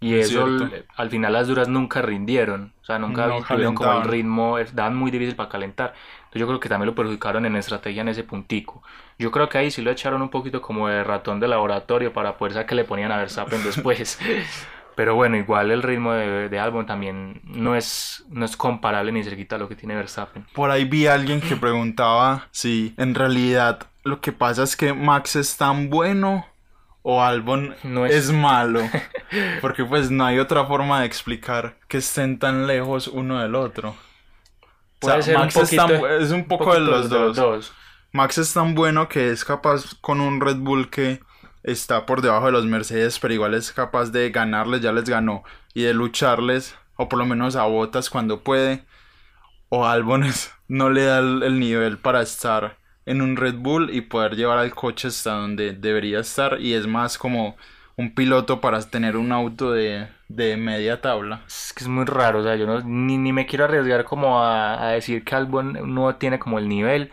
Y 0.00 0.14
Es 0.14 0.26
eso, 0.28 0.46
cierto. 0.58 0.70
al 0.96 1.08
final 1.10 1.32
las 1.32 1.48
duras 1.48 1.68
nunca 1.68 2.02
rindieron, 2.02 2.74
o 2.82 2.84
sea, 2.84 2.98
nunca 2.98 3.26
No 3.26 3.42
tuvieron 3.42 3.74
como 3.74 3.92
el 3.94 4.02
ritmo, 4.04 4.58
daban 4.74 4.96
muy 4.96 5.10
difícil 5.10 5.34
para 5.36 5.48
calentar. 5.48 5.94
Entonces 6.24 6.40
yo 6.40 6.46
creo 6.46 6.60
que 6.60 6.68
también 6.68 6.88
lo 6.88 6.94
perjudicaron 6.94 7.46
en 7.46 7.56
estrategia 7.56 8.02
en 8.02 8.08
ese 8.08 8.24
puntico. 8.24 8.82
Yo 9.18 9.30
creo 9.30 9.48
que 9.48 9.58
ahí 9.58 9.70
sí 9.70 9.80
lo 9.82 9.90
echaron 9.90 10.20
un 10.20 10.28
poquito 10.28 10.60
como 10.60 10.88
de 10.88 11.04
ratón 11.04 11.40
de 11.40 11.48
laboratorio 11.48 12.12
para 12.12 12.36
poder 12.36 12.52
saber 12.54 12.66
que 12.66 12.74
le 12.74 12.84
ponían 12.84 13.12
a 13.12 13.16
Verstappen 13.18 13.62
después. 13.64 14.18
Pero 14.94 15.14
bueno, 15.14 15.36
igual 15.36 15.70
el 15.70 15.82
ritmo 15.82 16.12
de, 16.12 16.48
de 16.48 16.58
Albon 16.58 16.86
también 16.86 17.40
no 17.44 17.74
es, 17.74 18.24
no 18.28 18.44
es 18.44 18.56
comparable 18.56 19.10
ni 19.10 19.24
cerquita 19.24 19.56
a 19.56 19.58
lo 19.58 19.68
que 19.68 19.74
tiene 19.76 19.94
Verstappen. 19.96 20.44
Por 20.52 20.70
ahí 20.70 20.84
vi 20.84 21.06
a 21.06 21.14
alguien 21.14 21.40
que 21.40 21.56
preguntaba 21.56 22.46
si 22.52 22.94
en 22.96 23.14
realidad 23.14 23.88
lo 24.04 24.20
que 24.20 24.32
pasa 24.32 24.62
es 24.62 24.76
que 24.76 24.92
Max 24.92 25.36
es 25.36 25.56
tan 25.56 25.90
bueno 25.90 26.46
o 27.02 27.22
Albon 27.22 27.74
No 27.82 28.06
es... 28.06 28.14
es- 28.14 28.30
malo. 28.32 28.80
Porque 29.60 29.84
pues 29.84 30.10
no 30.10 30.24
hay 30.24 30.38
otra 30.38 30.66
forma 30.66 31.00
de 31.00 31.06
explicar 31.06 31.78
que 31.88 31.98
estén 31.98 32.38
tan 32.38 32.66
lejos 32.66 33.08
uno 33.08 33.40
del 33.40 33.54
otro. 33.54 33.90
O 35.00 35.06
sea, 35.06 35.14
Puede 35.16 35.22
ser 35.22 35.36
un 35.36 35.42
Max 35.42 35.56
es, 35.56 35.76
tan 35.76 35.90
es 36.22 36.30
un 36.30 36.44
poco 36.46 36.72
de 36.74 36.80
los 36.80 37.08
dos. 37.08 37.72
Max 38.12 38.38
es 38.38 38.52
tan 38.54 38.74
bueno 38.74 39.08
que 39.08 39.30
es 39.30 39.44
capaz 39.44 39.96
con 40.00 40.20
un 40.20 40.40
Red 40.40 40.56
Bull 40.58 40.88
que 40.88 41.20
está 41.62 42.06
por 42.06 42.22
debajo 42.22 42.46
de 42.46 42.52
los 42.52 42.64
Mercedes, 42.64 43.18
pero 43.18 43.34
igual 43.34 43.54
es 43.54 43.72
capaz 43.72 44.10
de 44.12 44.30
ganarles, 44.30 44.80
ya 44.82 44.92
les 44.92 45.04
ganó, 45.04 45.42
y 45.74 45.82
de 45.82 45.94
lucharles, 45.94 46.76
o 46.96 47.08
por 47.08 47.18
lo 47.18 47.26
menos 47.26 47.56
a 47.56 47.64
botas 47.64 48.08
cuando 48.10 48.42
puede. 48.44 48.84
O 49.68 49.84
Albon 49.86 50.24
es- 50.24 50.52
no 50.68 50.90
le 50.90 51.04
da 51.04 51.18
el 51.18 51.58
nivel 51.58 51.98
para 51.98 52.22
estar 52.22 52.78
en 53.06 53.22
un 53.22 53.36
Red 53.36 53.56
Bull 53.56 53.90
y 53.94 54.02
poder 54.02 54.36
llevar 54.36 54.58
al 54.58 54.74
coche 54.74 55.08
hasta 55.08 55.32
donde 55.32 55.72
debería 55.72 56.20
estar, 56.20 56.60
y 56.60 56.74
es 56.74 56.86
más 56.86 57.18
como 57.18 57.56
un 57.96 58.14
piloto 58.14 58.60
para 58.60 58.80
tener 58.82 59.16
un 59.16 59.32
auto 59.32 59.72
de, 59.72 60.08
de 60.28 60.56
media 60.56 61.00
tabla. 61.00 61.42
Es 61.46 61.72
que 61.74 61.84
es 61.84 61.88
muy 61.88 62.04
raro, 62.04 62.40
o 62.40 62.42
sea, 62.42 62.56
yo 62.56 62.66
no, 62.66 62.80
ni, 62.80 63.18
ni 63.18 63.32
me 63.32 63.46
quiero 63.46 63.64
arriesgar 63.64 64.04
como 64.04 64.40
a, 64.42 64.88
a 64.88 64.92
decir 64.92 65.24
que 65.24 65.34
Albon 65.34 65.94
no 65.94 66.16
tiene 66.16 66.38
como 66.38 66.58
el 66.58 66.68
nivel. 66.68 67.12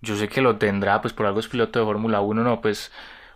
Yo 0.00 0.16
sé 0.16 0.28
que 0.28 0.40
lo 0.40 0.56
tendrá, 0.58 1.00
pues 1.02 1.12
por 1.12 1.26
algo 1.26 1.40
es 1.40 1.48
piloto 1.48 1.78
de 1.80 1.84
Fórmula 1.84 2.20
1, 2.20 2.42
no, 2.44 2.60
pues 2.60 2.92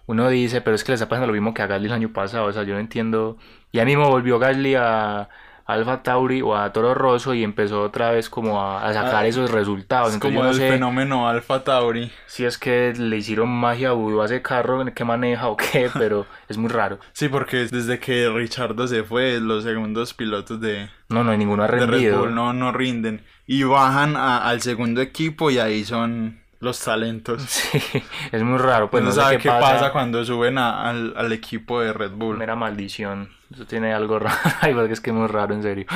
uno 0.07 0.29
dice, 0.29 0.61
pero 0.61 0.75
es 0.77 0.85
que 0.85 0.93
le 0.93 0.95
está 0.95 1.09
pasando 1.09 1.27
lo 1.29 1.33
mismo 1.33 1.55
que 1.55 1.63
a 1.63 1.67
Gasly 1.67 1.87
el 1.87 1.93
año 1.93 2.13
pasado, 2.13 2.47
o 2.47 2.53
sea, 2.53 2.65
yo 2.65 2.75
no 2.75 2.81
entiendo. 2.81 3.39
Ya 3.73 3.85
mismo 3.85 4.09
volvió 4.09 4.39
Gasly 4.39 4.75
a, 4.77 5.29
Alfa 5.73 6.03
Tauri 6.03 6.43
o 6.43 6.57
a 6.57 6.73
Toro 6.73 6.95
Rosso 6.95 7.35
y 7.35 7.43
empezó 7.45 7.83
otra 7.83 8.11
vez 8.11 8.29
como 8.31 8.61
a, 8.61 8.87
a 8.87 8.93
sacar 8.93 9.25
Ah, 9.25 9.27
esos 9.27 9.51
resultados. 9.51 10.09
Es 10.09 10.15
Entonces 10.15 10.37
como 10.37 10.45
no 10.45 10.51
el 10.51 10.57
sé 10.57 10.71
fenómeno 10.71 11.29
Alfa 11.29 11.65
Tauri. 11.65 12.11
si 12.27 12.45
es 12.45 12.59
que 12.59 12.93
le 12.97 13.17
hicieron 13.17 13.49
magia 13.49 13.93
vudú 13.93 14.23
a 14.23 14.27
ese 14.27 14.43
carro 14.43 14.85
que 14.95 15.05
maneja 15.05 15.49
o 15.49 15.57
qué, 15.57 15.91
pero 15.99 16.27
es 16.49 16.57
muy 16.59 16.71
raro. 16.71 16.99
Sí, 17.13 17.29
porque 17.29 17.59
desde 17.67 17.99
que 17.99 18.29
Richardo 18.31 18.87
se 18.87 19.03
fue, 19.05 19.41
los 19.41 19.65
segundos 19.65 20.15
pilotos 20.15 20.61
de, 20.61 20.89
No, 21.09 21.23
no, 21.25 21.37
ninguno 21.37 21.65
ha 21.65 21.67
rendido. 21.67 22.21
Bull 22.21 22.35
no, 22.35 22.53
no 22.53 22.73
rinden. 22.73 23.25
Y 23.47 23.65
bajan 23.65 24.17
a- 24.17 24.39
al 24.49 24.61
segundo 24.63 25.01
equipo 25.01 25.51
y 25.51 25.59
ahí 25.59 25.85
son 25.85 26.41
los 26.61 26.79
talentos. 26.83 27.43
Sí, 27.49 27.81
es 28.31 28.43
muy 28.43 28.57
raro. 28.59 28.89
Pues 28.89 29.03
no, 29.03 29.09
no 29.09 29.15
sé 29.15 29.21
sabe 29.21 29.37
qué 29.39 29.43
qué 29.45 29.49
pasa. 29.49 29.73
pasa, 29.73 29.93
cuando 29.93 30.25
suben 30.25 30.59
a- 30.59 30.89
al, 30.89 31.13
al 31.17 31.33
equipo 31.33 31.81
de 31.81 31.93
Red 31.93 32.13
Bull. 32.13 32.39
Mera 32.39 32.55
maldición. 32.55 33.31
Eso 33.53 33.67
tiene 33.67 33.93
algo 33.93 34.19
raro. 34.21 34.39
Ay, 34.61 34.75
porque 34.75 34.93
es 34.93 35.01
que 35.01 35.11
es 35.11 35.17
muy 35.17 35.29
raro, 35.29 35.55
en 35.55 35.63
serio. 35.63 35.87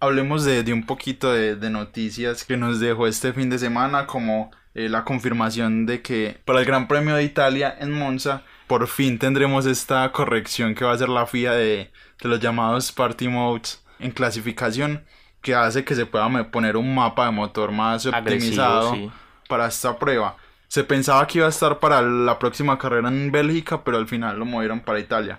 Hablemos 0.00 0.44
de, 0.44 0.62
de 0.62 0.72
un 0.72 0.84
poquito 0.84 1.32
de, 1.32 1.56
de 1.56 1.70
noticias 1.70 2.44
que 2.44 2.56
nos 2.56 2.80
dejó 2.80 3.06
este 3.06 3.32
fin 3.32 3.50
de 3.50 3.58
semana, 3.58 4.06
como 4.06 4.50
eh, 4.74 4.90
la 4.90 5.04
confirmación 5.04 5.86
de 5.86 6.02
que 6.02 6.38
para 6.44 6.60
el 6.60 6.66
Gran 6.66 6.86
Premio 6.86 7.14
de 7.14 7.24
Italia 7.24 7.74
en 7.80 7.92
Monza, 7.92 8.42
por 8.66 8.86
fin 8.88 9.18
tendremos 9.18 9.64
esta 9.64 10.12
corrección 10.12 10.74
que 10.74 10.84
va 10.84 10.90
a 10.90 10.94
hacer 10.94 11.08
la 11.08 11.26
FIA 11.26 11.52
de, 11.52 11.90
de 12.20 12.28
los 12.28 12.40
llamados 12.40 12.92
Party 12.92 13.26
Modes 13.26 13.82
en 13.98 14.10
clasificación, 14.10 15.02
que 15.40 15.54
hace 15.54 15.82
que 15.82 15.94
se 15.94 16.04
pueda 16.04 16.50
poner 16.50 16.76
un 16.76 16.94
mapa 16.94 17.24
de 17.24 17.32
motor 17.32 17.72
más 17.72 18.04
optimizado 18.04 18.88
Agresivo, 18.88 19.10
sí. 19.10 19.16
para 19.48 19.66
esta 19.66 19.98
prueba. 19.98 20.36
Se 20.68 20.84
pensaba 20.84 21.26
que 21.26 21.38
iba 21.38 21.46
a 21.46 21.50
estar 21.50 21.78
para 21.78 22.02
la 22.02 22.38
próxima 22.38 22.76
carrera 22.78 23.08
en 23.08 23.32
Bélgica, 23.32 23.82
pero 23.82 23.96
al 23.96 24.08
final 24.08 24.38
lo 24.38 24.44
movieron 24.44 24.80
para 24.80 25.00
Italia. 25.00 25.38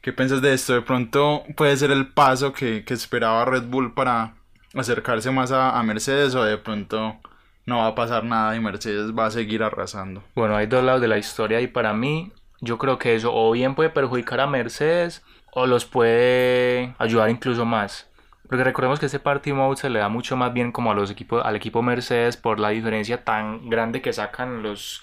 ¿Qué 0.00 0.12
piensas 0.12 0.40
de 0.40 0.52
esto? 0.52 0.74
De 0.74 0.82
pronto 0.82 1.42
puede 1.56 1.76
ser 1.76 1.90
el 1.90 2.08
paso 2.08 2.52
que, 2.52 2.84
que 2.84 2.94
esperaba 2.94 3.44
Red 3.44 3.64
Bull 3.64 3.94
para 3.94 4.34
acercarse 4.74 5.30
más 5.30 5.50
a, 5.52 5.78
a 5.78 5.82
Mercedes 5.82 6.34
o 6.34 6.44
de 6.44 6.58
pronto 6.58 7.16
no 7.66 7.78
va 7.78 7.88
a 7.88 7.94
pasar 7.94 8.24
nada 8.24 8.56
y 8.56 8.60
Mercedes 8.60 9.12
va 9.16 9.26
a 9.26 9.30
seguir 9.30 9.62
arrasando. 9.62 10.22
Bueno, 10.34 10.56
hay 10.56 10.66
dos 10.66 10.82
lados 10.82 11.00
de 11.00 11.08
la 11.08 11.18
historia 11.18 11.60
y 11.60 11.66
para 11.66 11.92
mí, 11.92 12.32
yo 12.60 12.78
creo 12.78 12.98
que 12.98 13.14
eso 13.14 13.30
o 13.32 13.52
bien 13.52 13.74
puede 13.74 13.90
perjudicar 13.90 14.40
a 14.40 14.46
Mercedes 14.46 15.22
o 15.52 15.66
los 15.66 15.84
puede 15.84 16.94
ayudar 16.98 17.28
incluso 17.28 17.64
más. 17.64 18.08
Porque 18.48 18.64
recordemos 18.64 18.98
que 18.98 19.06
este 19.06 19.18
Party 19.18 19.52
Mode 19.52 19.76
se 19.76 19.90
le 19.90 19.98
da 19.98 20.08
mucho 20.08 20.34
más 20.36 20.54
bien 20.54 20.72
como 20.72 20.90
a 20.90 20.94
los 20.94 21.10
equipos, 21.10 21.44
al 21.44 21.56
equipo 21.56 21.82
Mercedes 21.82 22.38
por 22.38 22.58
la 22.58 22.70
diferencia 22.70 23.22
tan 23.22 23.68
grande 23.68 24.00
que 24.00 24.14
sacan 24.14 24.62
los, 24.62 25.02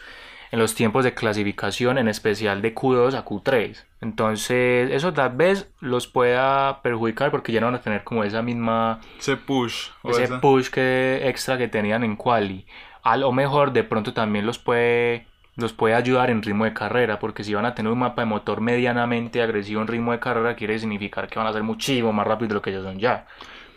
en 0.51 0.58
los 0.58 0.73
tiempos 0.73 1.03
de 1.03 1.13
clasificación, 1.13 1.99
en 1.99 2.08
especial 2.08 2.63
de 2.63 2.73
Q2 2.73 3.13
a 3.13 3.23
Q3. 3.23 3.84
Entonces, 4.06 4.91
eso 4.91 5.13
tal 5.13 5.36
vez 5.36 5.68
los 5.80 6.06
pueda 6.08 6.82
perjudicar 6.84 7.32
porque 7.32 7.52
ya 7.52 7.60
no 7.60 7.65
van 7.68 7.76
a 7.76 7.82
tener 7.82 8.04
como 8.04 8.24
esa 8.24 8.41
misma 8.44 9.00
Ese 9.20 9.36
push. 9.36 9.89
o 10.04 10.12
ese 10.12 10.26
esa- 10.26 10.39
push 10.41 10.70
que 10.70 11.28
extra 11.28 11.58
que 11.58 11.68
tenían 11.68 12.04
en 12.04 12.15
quali. 12.15 12.65
A 13.04 13.18
lo 13.18 13.32
mejor 13.32 13.72
de 13.74 13.84
pronto 13.84 14.13
también 14.13 14.46
los 14.46 14.60
puede 14.60 15.28
los 15.58 15.72
puede 15.72 15.96
ayudar 15.96 16.30
en 16.30 16.44
ritmo 16.44 16.65
de 16.65 16.74
carrera, 16.74 17.18
porque 17.18 17.44
si 17.46 17.54
van 17.54 17.65
a 17.65 17.74
tener 17.74 17.89
un 17.91 18.00
mapa 18.00 18.22
de 18.24 18.26
motor 18.26 18.60
medianamente 18.60 19.41
agresivo 19.41 19.82
en 19.82 19.88
ritmo 19.88 20.12
de 20.12 20.20
carrera, 20.20 20.54
quiere 20.56 20.78
significar 20.78 21.30
que 21.30 21.39
van 21.39 21.48
a 21.48 21.54
ser 21.54 21.63
muchísimo 21.63 22.12
más 22.12 22.28
rápido 22.28 22.50
de 22.50 22.54
lo 22.56 22.62
que 22.62 22.72
ellos 22.72 22.84
son 22.84 23.00
ya. 23.00 23.26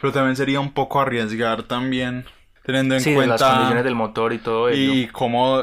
Pero 0.00 0.12
también 0.12 0.34
sería 0.34 0.58
un 0.58 0.72
poco 0.72 1.00
arriesgar 1.00 1.62
también, 1.62 2.24
teniendo 2.64 2.96
en 2.96 3.00
Sí, 3.00 3.12
de 3.12 3.26
las 3.26 3.40
cuenta 3.40 3.50
condiciones 3.52 3.84
del 3.84 3.94
motor 3.94 4.32
y 4.32 4.38
todo 4.38 4.68
ello. 4.68 4.92
y 4.92 5.06
cómo 5.06 5.62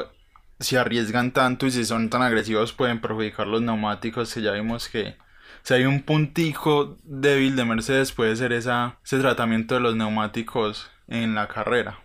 si 0.59 0.75
arriesgan 0.75 1.31
tanto 1.31 1.65
y 1.67 1.71
si 1.71 1.85
son 1.85 2.09
tan 2.09 2.21
agresivos 2.21 2.73
pueden 2.73 3.01
perjudicar 3.01 3.47
los 3.47 3.61
neumáticos 3.61 4.33
que 4.33 4.41
ya 4.41 4.51
vimos 4.51 4.89
que 4.89 5.17
si 5.63 5.73
hay 5.73 5.85
un 5.85 6.03
puntico 6.03 6.97
débil 7.03 7.55
de 7.55 7.65
Mercedes 7.65 8.11
puede 8.11 8.35
ser 8.35 8.53
esa, 8.53 8.97
ese 9.03 9.19
tratamiento 9.19 9.75
de 9.75 9.81
los 9.81 9.95
neumáticos 9.95 10.91
en 11.07 11.33
la 11.33 11.47
carrera. 11.47 11.99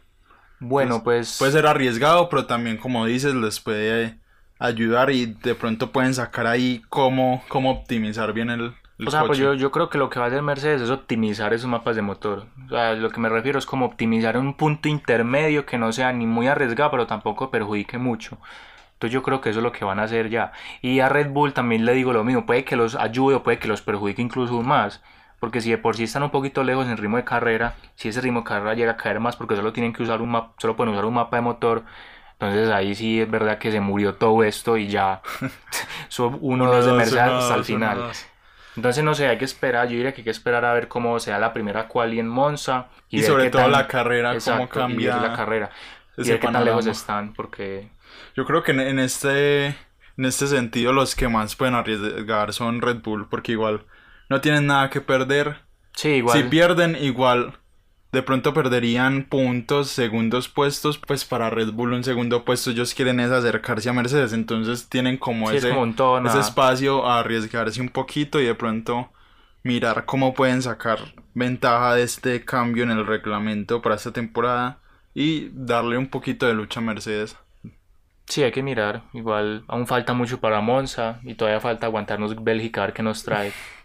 Bueno, 0.61 1.03
pues 1.05 1.37
Puede 1.39 1.53
ser 1.53 1.67
arriesgado, 1.67 2.29
pero 2.29 2.47
también 2.47 2.77
como 2.77 3.07
dices 3.07 3.35
les 3.35 3.61
puede 3.61 4.19
ayudar 4.59 5.11
y 5.11 5.27
de 5.27 5.55
pronto 5.55 5.91
pueden 5.91 6.15
sacar 6.15 6.47
ahí 6.47 6.83
cómo, 6.89 7.43
cómo 7.49 7.71
optimizar 7.71 8.33
bien 8.33 8.51
el, 8.51 8.75
el 9.01 9.07
O 9.07 9.11
sea, 9.11 9.25
pues 9.27 9.39
yo, 9.39 9.55
yo 9.55 9.71
creo 9.71 9.89
que 9.89 9.99
lo 9.99 10.11
que 10.11 10.19
va 10.19 10.27
a 10.27 10.29
hacer 10.29 10.43
Mercedes 10.43 10.83
es 10.83 10.91
optimizar 10.91 11.53
esos 11.55 11.69
mapas 11.69 11.97
de 11.97 12.03
motor. 12.03 12.47
O 12.67 12.69
sea, 12.69 12.95
lo 12.95 13.11
que 13.11 13.21
me 13.21 13.29
refiero 13.29 13.59
es 13.59 13.67
como 13.67 13.87
optimizar 13.87 14.37
un 14.37 14.55
punto 14.55 14.89
intermedio 14.89 15.65
que 15.67 15.79
no 15.79 15.91
sea 15.93 16.13
ni 16.13 16.27
muy 16.27 16.47
arriesgado, 16.49 16.91
pero 16.91 17.07
tampoco 17.07 17.51
perjudique 17.51 17.99
mucho. 17.99 18.39
Entonces 18.95 19.13
yo 19.15 19.23
creo 19.23 19.41
que 19.41 19.51
eso 19.51 19.61
es 19.61 19.63
lo 19.65 19.73
que 19.73 19.85
van 19.85 19.99
a 19.99 20.05
hacer 20.05 20.29
ya. 20.31 20.53
Y 20.83 21.01
a 21.01 21.09
Red 21.09 21.31
Bull 21.31 21.55
también 21.55 21.85
le 21.87 21.95
digo 21.95 22.13
lo 22.13 22.25
mismo, 22.25 22.47
puede 22.47 22.65
que 22.65 22.77
los 22.77 22.95
ayude 22.97 23.37
o 23.37 23.43
puede 23.43 23.59
que 23.59 23.69
los 23.69 23.83
perjudique 23.83 24.23
incluso 24.23 24.63
más. 24.63 25.03
Porque 25.41 25.61
si 25.63 25.71
de 25.71 25.79
por 25.79 25.97
sí 25.97 26.05
están 26.05 26.23
un 26.23 26.31
poquito 26.31 26.63
lejos 26.65 26.87
en 26.87 26.99
ritmo 26.99 27.17
de 27.17 27.25
carrera, 27.25 27.75
si 27.97 28.09
ese 28.09 28.21
ritmo 28.21 28.41
de 28.41 28.45
carrera 28.47 28.75
llega 28.75 28.93
a 28.93 28.97
caer 28.99 29.21
más 29.21 29.37
porque 29.37 29.57
solo 29.57 29.73
tienen 29.73 29.93
que 29.95 30.03
usar 30.03 30.21
un 30.23 30.31
mapa, 30.31 30.55
solo 30.59 30.77
pueden 30.77 30.93
usar 30.93 31.07
un 31.07 31.15
mapa 31.15 31.37
de 31.37 31.43
motor, 31.43 31.85
entonces 32.33 32.71
ahí 32.71 32.95
sí 32.95 33.21
es 33.21 33.31
verdad 33.31 33.59
que 33.59 33.71
se 33.73 33.81
murió 33.81 34.17
todo 34.17 34.43
esto 34.45 34.77
y 34.77 34.89
ya 34.89 35.23
son 36.09 36.39
uno 36.43 36.67
o 36.67 36.69
dos 36.69 36.85
de 36.87 36.93
Uno, 36.93 36.95
Mercedes 36.95 37.33
uno, 37.33 37.39
hasta 37.39 37.55
el 37.55 37.65
uno, 37.65 37.65
final. 37.65 37.99
dos. 37.99 38.30
Entonces 38.77 39.03
no 39.05 39.15
sé, 39.15 39.27
hay 39.27 39.39
que 39.39 39.45
esperar, 39.45 39.89
yo 39.89 39.97
diría 39.97 40.13
que 40.13 40.21
hay 40.21 40.25
que 40.25 40.31
esperar 40.31 40.65
a 40.65 40.73
ver 40.75 40.89
cómo 40.89 41.19
sea 41.19 41.39
la 41.39 41.53
primera 41.53 41.89
quali 41.89 42.19
en 42.21 42.29
Monza 42.29 42.89
Y, 43.11 43.23
sobre 43.23 43.51
todo 43.51 43.63
tan- 43.63 43.73
la 43.73 43.87
carrera, 43.89 44.35
Exacto, 44.35 44.53
cómo 44.53 44.65
y 44.65 44.69
cambia 44.69 45.17
la 45.17 45.33
carrera 45.37 45.71
y 46.17 46.29
ver 46.29 46.41
qué 46.41 46.47
tan 46.49 46.65
lejos 46.65 46.87
están, 46.87 47.33
porque 47.35 47.89
Yo 48.37 48.45
creo 48.45 48.63
que 48.63 48.73
en, 48.73 48.81
en 48.81 48.99
este 48.99 49.67
en 50.17 50.25
este 50.27 50.47
sentido 50.47 50.93
los 50.93 51.15
que 51.15 51.29
más 51.29 51.57
pueden 51.57 51.75
arriesgar 51.75 52.53
son 52.53 52.81
Red 52.83 52.99
Bull 53.03 53.29
porque 53.29 53.53
igual 53.53 53.87
no 54.29 54.41
tienen 54.41 54.67
nada 54.67 54.91
que 54.91 55.01
perder. 55.01 55.57
sí, 55.95 56.09
igual 56.17 56.39
Si 56.43 56.49
pierden 56.49 56.97
igual 56.97 57.55
de 58.13 58.23
pronto 58.23 58.53
perderían 58.53 59.25
puntos, 59.25 59.89
segundos 59.89 60.49
puestos, 60.49 60.99
pues 60.99 61.25
para 61.25 61.51
Red 61.51 61.73
Bull 61.73 61.93
un 61.93 62.05
segundo 62.05 62.45
puesto 62.45 62.71
ellos 62.71 62.95
quieren 62.95 63.21
es 63.21 63.31
acercarse 63.31 63.89
a 63.89 63.93
Mercedes, 63.93 64.33
entonces 64.33 64.89
tienen 64.89 65.17
como 65.17 65.49
Sí, 65.51 65.57
es 65.57 65.65
ese, 65.65 65.75
como 65.75 66.27
ese 66.27 66.41
espacio 66.41 67.07
a 67.07 67.21
arriesgarse 67.21 67.81
un 67.81 67.89
poquito 67.89 68.41
y 68.41 68.47
de 68.47 68.55
pronto 68.55 69.11
mirar 69.63 70.05
cómo 70.07 70.35
pueden 70.35 70.63
sacar 70.63 70.99
ventaja 71.35 71.95
de 71.95 72.03
este 72.03 72.45
cambio 72.45 72.83
en 72.85 72.91
el 72.91 73.07
reglamento 73.07 73.83
para 73.83 73.95
esta 73.97 74.13
temporada 74.13 74.81
y 75.15 75.51
darle 75.53 75.99
un 75.99 76.09
poquito 76.09 76.47
de 76.47 76.55
lucha 76.55 76.81
a 76.81 76.83
Mercedes. 76.83 77.37
Sí, 78.27 78.43
hay 78.45 78.53
que 78.53 78.63
mirar. 78.63 79.03
Igual 79.13 79.65
aún 79.69 79.87
falta 79.87 80.13
mucho 80.15 80.41
para 80.41 80.61
Monza 80.61 81.21
y 81.25 81.35
todavía 81.35 81.61
falta 81.61 81.87
aguantarnos 81.87 82.43
Bélgica 82.43 82.83
a 82.83 82.87
ver 82.87 82.95
qué 82.95 83.03
nos 83.03 83.25
trae. 83.25 83.53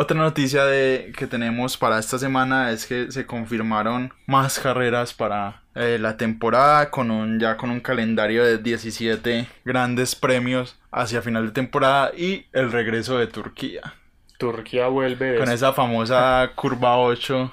Otra 0.00 0.16
noticia 0.16 0.64
de, 0.64 1.12
que 1.16 1.26
tenemos 1.26 1.76
para 1.76 1.98
esta 1.98 2.20
semana 2.20 2.70
es 2.70 2.86
que 2.86 3.10
se 3.10 3.26
confirmaron 3.26 4.12
más 4.26 4.60
carreras 4.60 5.12
para 5.12 5.62
eh, 5.74 5.98
la 6.00 6.16
temporada 6.16 6.88
con 6.88 7.10
un, 7.10 7.40
ya 7.40 7.56
con 7.56 7.72
un 7.72 7.80
calendario 7.80 8.44
de 8.44 8.58
17 8.58 9.48
grandes 9.64 10.14
premios 10.14 10.78
hacia 10.92 11.20
final 11.20 11.46
de 11.46 11.52
temporada 11.52 12.12
y 12.16 12.46
el 12.52 12.70
regreso 12.70 13.18
de 13.18 13.26
Turquía. 13.26 13.94
Turquía 14.38 14.86
vuelve 14.86 15.36
Con 15.36 15.50
esa 15.50 15.72
famosa 15.72 16.48
curva 16.54 16.96
8. 16.96 17.52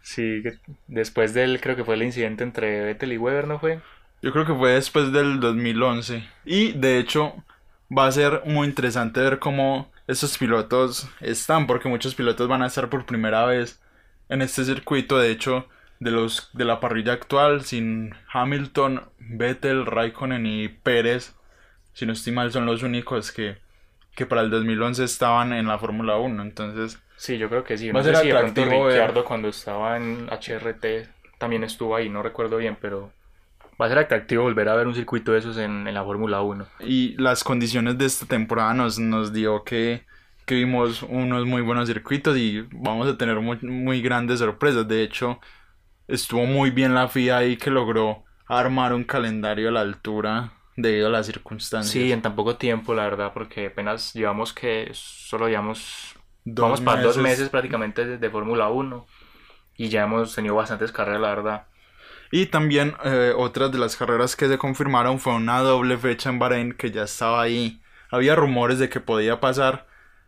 sí, 0.00 0.42
después 0.86 1.34
del, 1.34 1.60
creo 1.60 1.76
que 1.76 1.84
fue 1.84 1.96
el 1.96 2.04
incidente 2.04 2.42
entre 2.42 2.84
Vettel 2.84 3.12
y 3.12 3.18
Weber, 3.18 3.46
¿no 3.46 3.58
fue? 3.58 3.80
Yo 4.22 4.32
creo 4.32 4.46
que 4.46 4.54
fue 4.54 4.70
después 4.70 5.12
del 5.12 5.40
2011. 5.40 6.26
Y 6.46 6.72
de 6.72 6.98
hecho 6.98 7.34
va 7.94 8.06
a 8.06 8.12
ser 8.12 8.44
muy 8.46 8.66
interesante 8.66 9.20
ver 9.20 9.38
cómo 9.38 9.94
estos 10.06 10.38
pilotos 10.38 11.08
están, 11.20 11.66
porque 11.66 11.88
muchos 11.88 12.14
pilotos 12.14 12.48
van 12.48 12.62
a 12.62 12.66
estar 12.66 12.88
por 12.90 13.06
primera 13.06 13.44
vez 13.46 13.80
en 14.28 14.42
este 14.42 14.64
circuito. 14.64 15.18
De 15.18 15.30
hecho, 15.30 15.66
de 16.00 16.10
los 16.10 16.50
de 16.52 16.64
la 16.64 16.80
parrilla 16.80 17.12
actual, 17.14 17.64
sin 17.64 18.14
Hamilton, 18.32 19.02
Vettel, 19.18 19.86
Raikkonen 19.86 20.46
y 20.46 20.68
Pérez, 20.68 21.34
si 21.94 22.06
no 22.06 22.12
estoy 22.12 22.32
mal, 22.32 22.52
son 22.52 22.66
los 22.66 22.82
únicos 22.82 23.32
que, 23.32 23.58
que 24.14 24.26
para 24.26 24.42
el 24.42 24.50
2011 24.50 25.04
estaban 25.04 25.52
en 25.52 25.66
la 25.68 25.78
Fórmula 25.78 26.16
1. 26.18 26.42
Entonces, 26.42 26.98
Sí, 27.16 27.38
yo 27.38 27.48
creo 27.48 27.64
que 27.64 27.78
sí. 27.78 27.90
Va 27.90 27.94
No 27.94 28.00
a 28.00 28.02
sé 28.04 28.14
ser 28.14 28.22
si 28.24 28.30
atractivo 28.30 28.88
cuando 29.24 29.48
estaba 29.48 29.96
en 29.96 30.28
HRT 30.30 31.08
también 31.38 31.64
estuvo 31.64 31.96
ahí, 31.96 32.08
no 32.08 32.22
recuerdo 32.22 32.56
bien, 32.58 32.76
pero 32.80 33.12
va 33.80 33.86
a 33.86 33.88
ser 33.88 33.98
atractivo 33.98 34.42
volver 34.44 34.68
a 34.68 34.74
ver 34.76 34.86
un 34.86 34.94
circuito 34.94 35.32
de 35.32 35.38
esos 35.40 35.56
en, 35.58 35.86
en 35.88 35.94
la 35.94 36.04
Fórmula 36.04 36.42
1. 36.42 36.66
Y 36.78 37.16
las 37.20 37.42
condiciones 37.44 37.96
de 37.98 38.04
esta 38.06 38.26
temporada 38.26 38.74
nos, 38.74 38.98
nos 38.98 39.32
dio 39.32 39.64
que, 39.64 40.06
que 40.44 40.54
vimos 40.56 41.02
unos 41.02 41.46
muy 41.46 41.62
buenos 41.62 41.88
circuitos 41.88 42.36
y 42.36 42.62
vamos 42.72 43.08
a 43.08 43.16
tener 43.16 43.40
muy, 43.40 43.58
muy 43.62 44.02
grandes 44.02 44.40
sorpresas. 44.40 44.86
De 44.86 45.02
hecho, 45.02 45.40
estuvo 46.08 46.46
muy 46.46 46.70
bien 46.70 46.94
la 46.94 47.08
FIA 47.08 47.38
ahí 47.38 47.56
que 47.58 47.70
logró 47.70 48.24
armar 48.46 48.94
un 48.94 49.04
calendario 49.04 49.68
a 49.70 49.72
la 49.72 49.80
altura 49.82 50.54
debido 50.76 51.08
a 51.08 51.10
las 51.10 51.26
circunstancias. 51.26 51.92
Sí, 51.92 52.10
en 52.12 52.22
tan 52.22 52.34
poco 52.36 52.56
tiempo, 52.56 52.94
la 52.94 53.04
verdad, 53.04 53.32
porque 53.34 53.66
apenas 53.66 54.12
llevamos 54.14 54.52
que 54.52 54.90
solo 54.94 55.48
llevamos 55.48 56.14
Dos 56.44 56.70
vamos 56.70 56.80
para 56.80 57.00
dos 57.00 57.18
meses. 57.18 57.18
meses 57.18 57.50
prácticamente 57.50 58.04
de, 58.06 58.18
de 58.18 58.30
Fórmula 58.30 58.68
1 58.70 59.06
y 59.76 59.88
ya 59.90 60.04
hemos 60.04 60.34
tenido 60.34 60.54
bastantes 60.56 60.92
carreras, 60.92 61.20
la 61.20 61.28
verdad. 61.30 61.68
Y 62.30 62.46
también 62.46 62.94
eh, 63.04 63.32
otra 63.36 63.68
de 63.68 63.78
las 63.78 63.96
carreras 63.96 64.34
que 64.36 64.48
se 64.48 64.58
confirmaron 64.58 65.18
fue 65.20 65.34
una 65.34 65.60
doble 65.60 65.96
fecha 65.96 66.28
en 66.30 66.38
Bahrein 66.38 66.72
que 66.72 66.90
ya 66.90 67.04
estaba 67.04 67.40
ahí. 67.42 67.80
Había 68.10 68.34
rumores 68.34 68.78
de 68.78 68.88
que 68.88 69.00
podía 69.00 69.40
pasar 69.40 69.86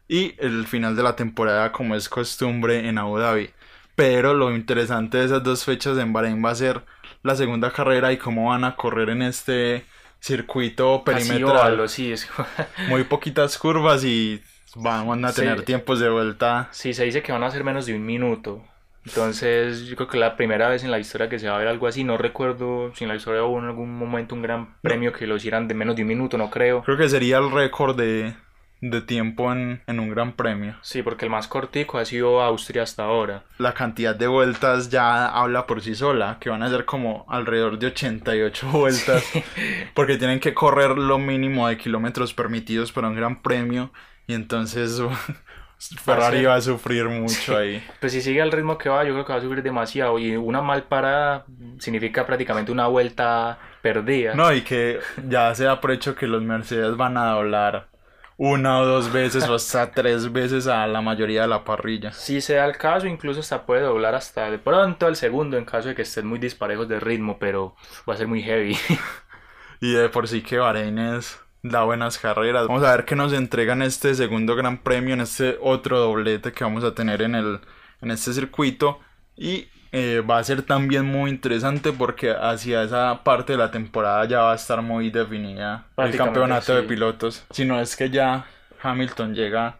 y 0.09 0.35
el 0.39 0.67
final 0.67 0.97
de 0.97 1.03
la 1.03 1.17
temporada 1.17 1.73
como 1.73 1.95
es 1.95 2.09
costumbre 2.09 2.89
en 2.89 2.99
Abu 2.99 3.19
Dhabi. 3.19 3.51
Pero 3.95 4.33
lo 4.35 4.55
interesante 4.55 5.19
de 5.19 5.25
esas 5.27 5.43
dos 5.43 5.65
fechas 5.65 5.99
en 5.99 6.13
Bahrein 6.13 6.45
va 6.45 6.51
a 6.51 6.55
ser 6.55 6.85
la 7.23 7.35
segunda 7.35 7.73
carrera 7.73 8.13
y 8.13 8.17
cómo 8.17 8.49
van 8.51 8.63
a 8.65 8.77
correr 8.77 9.11
en 9.11 9.23
este 9.23 9.85
circuito 10.21 11.03
perimetral. 11.05 11.89
sí, 11.89 12.13
es- 12.13 12.29
Muy 12.89 13.05
poquitas 13.05 13.59
curvas 13.59 14.05
y 14.05 14.41
van 14.77 15.25
a 15.25 15.33
tener 15.33 15.59
Sí. 15.61 15.65
tiempos 15.65 15.99
de 16.01 16.11
vuelta. 16.11 16.69
sí, 16.71 16.95
se 16.95 17.05
dice 17.05 17.23
que 17.23 17.33
van 17.33 17.43
a 17.43 17.51
ser 17.51 17.65
menos 17.65 17.87
de 17.87 17.95
un 17.97 18.05
minuto. 18.07 18.63
Entonces, 19.09 19.87
yo 19.87 19.97
creo 19.97 20.09
que 20.09 20.17
es 20.17 20.21
la 20.21 20.37
primera 20.37 20.69
vez 20.69 20.85
en 20.85 20.91
la 20.91 20.99
historia 20.99 21.29
que 21.29 21.39
se 21.39 21.49
va 21.49 21.57
a 21.57 21.59
ver 21.59 21.69
algo 21.69 21.87
así. 21.87 22.05
No 22.05 22.19
recuerdo 22.19 22.93
si 22.95 23.05
en 23.05 23.09
la 23.09 23.17
historia 23.17 23.43
hubo 23.45 23.59
en 23.59 23.65
algún 23.67 23.97
momento 23.99 24.35
un 24.35 24.43
gran 24.43 24.77
premio 24.83 25.13
que 25.13 25.27
lo 25.27 25.37
hicieran 25.37 25.67
de 25.69 25.75
menos 25.75 25.97
de 25.97 26.03
un 26.03 26.09
minuto, 26.09 26.37
no 26.39 26.51
creo. 26.51 26.83
Creo 26.83 26.97
que 26.99 27.09
sería 27.09 27.39
el 27.39 27.51
récord 27.51 27.97
de, 27.97 28.35
de 28.81 29.01
tiempo 29.03 29.53
en, 29.53 29.83
en 29.87 29.99
un 30.01 30.11
gran 30.11 30.35
premio. 30.35 30.77
Sí, 30.83 31.03
porque 31.03 31.25
el 31.25 31.31
más 31.31 31.49
cortico 31.49 31.99
ha 31.99 32.05
sido 32.05 32.41
Austria 32.43 32.83
hasta 32.83 33.05
ahora. 33.05 33.45
la 33.59 33.75
cantidad 33.75 34.15
de 34.15 34.27
vueltas 34.29 34.91
ya 34.91 35.27
habla 35.27 35.67
por 35.67 35.81
sí 35.83 35.95
sola, 35.95 36.39
que 36.41 36.51
van 36.51 36.63
a 36.63 36.71
ser 36.71 36.85
como 36.85 37.25
alrededor 37.29 37.79
de 37.79 37.89
88 37.89 38.69
vueltas, 38.73 39.25
porque 39.95 40.17
tienen 40.17 40.41
que 40.41 40.55
correr 40.55 40.97
lo 40.99 41.19
mínimo 41.19 41.69
de 41.69 41.77
kilómetros 41.79 42.35
permitidos 42.35 42.93
para 42.93 43.09
un 43.09 43.17
gran 43.17 43.43
premio, 43.43 43.93
y 44.27 44.35
entonces 44.35 45.01
Ferrari 45.79 46.45
va 46.45 46.57
a 46.57 46.61
sufrir 46.61 47.07
mucho 47.09 47.57
ahí. 47.57 47.83
Pues 48.01 48.13
si 48.13 48.21
sigue 48.21 48.43
al 48.43 48.51
ritmo 48.51 48.77
que 48.77 48.89
va, 48.89 49.05
yo 49.05 49.13
creo 49.13 49.25
que 49.25 49.33
va 49.33 49.39
a 49.39 49.43
subir 49.43 49.63
demasiado. 49.63 50.19
Y 50.19 50.37
una 50.37 50.61
mal 50.61 50.85
parada 50.85 51.47
significa 51.79 52.27
prácticamente 52.27 52.73
una 52.73 52.89
vuelta 52.89 53.59
perdida. 53.81 54.35
No, 54.35 54.53
y 54.53 54.63
que 54.63 54.99
ya 55.29 55.55
se 55.55 55.65
da 55.65 55.81
por 55.81 55.93
hecho 55.93 56.17
que 56.17 56.27
los 56.27 56.43
Mercedes 56.43 56.97
van 56.97 57.17
a 57.17 57.31
doblar 57.31 57.89
una 58.37 58.79
o 58.79 58.87
dos 58.87 59.13
veces 59.13 59.49
o 59.49 59.55
hasta 59.55 59.91
tres 59.93 60.33
veces 60.33 60.67
a 60.67 60.87
la 60.87 61.01
mayoría 61.01 61.43
de 61.43 61.49
la 61.49 61.65
parrilla. 61.65 62.13
Si 62.13 62.41
se 62.41 62.55
da 62.55 62.65
el 62.65 62.77
caso, 62.77 63.07
incluso 63.07 63.41
hasta 63.41 63.65
puede 63.65 63.83
doblar 63.83 64.15
hasta 64.15 64.51
de 64.51 64.59
pronto 64.59 65.07
al 65.07 65.17
segundo 65.17 65.57
en 65.57 65.65
caso 65.65 65.89
de 65.89 65.95
que 65.95 66.03
estén 66.03 66.27
muy 66.27 66.39
disparejos 66.39 66.89
de 66.89 66.99
ritmo, 66.99 67.39
pero 67.39 67.77
va 68.09 68.15
a 68.15 68.17
ser 68.17 68.27
muy 68.27 68.43
heavy. 68.43 68.77
Y 69.81 69.93
de 69.93 70.09
por 70.09 70.27
sí 70.27 70.43
que 70.43 70.59
Bahrein 70.59 70.99
es 70.99 71.39
da 71.63 71.83
buenas 71.85 72.19
carreras. 72.19 72.67
Vamos 72.67 72.85
a 72.85 72.93
ver 72.93 73.05
qué 73.05 73.17
nos 73.17 73.33
entregan 73.33 73.83
este 73.83 74.15
segundo 74.15 74.57
gran 74.57 74.79
premio, 74.79 75.15
en 75.15 75.21
este 75.21 75.59
otro 75.61 75.99
doblete 75.99 76.53
que 76.53 76.65
vamos 76.65 76.85
a 76.85 76.95
tener 76.95 77.23
en, 77.23 77.35
el, 77.35 77.61
en 78.01 78.11
este 78.11 78.33
circuito. 78.33 79.01
Y 79.37 79.69
eh, 79.93 80.23
va 80.29 80.39
a 80.39 80.45
ser 80.45 80.63
también 80.63 81.07
muy 81.07 81.31
interesante 81.31 81.93
porque 81.93 82.31
hacia 82.31 82.83
esa 82.83 83.23
parte 83.25 83.53
de 83.53 83.59
la 83.59 83.71
temporada 83.71 84.25
ya 84.27 84.41
va 84.43 84.53
a 84.53 84.57
estar 84.57 84.83
muy 84.83 85.11
definida 85.11 85.87
el 85.97 86.17
campeonato 86.17 86.75
de 86.75 86.83
pilotos. 86.83 87.45
Si 87.51 87.65
no 87.65 87.81
es 87.81 87.97
que 87.97 88.11
ya 88.11 88.47
Hamilton 88.83 89.35
llega 89.35 89.79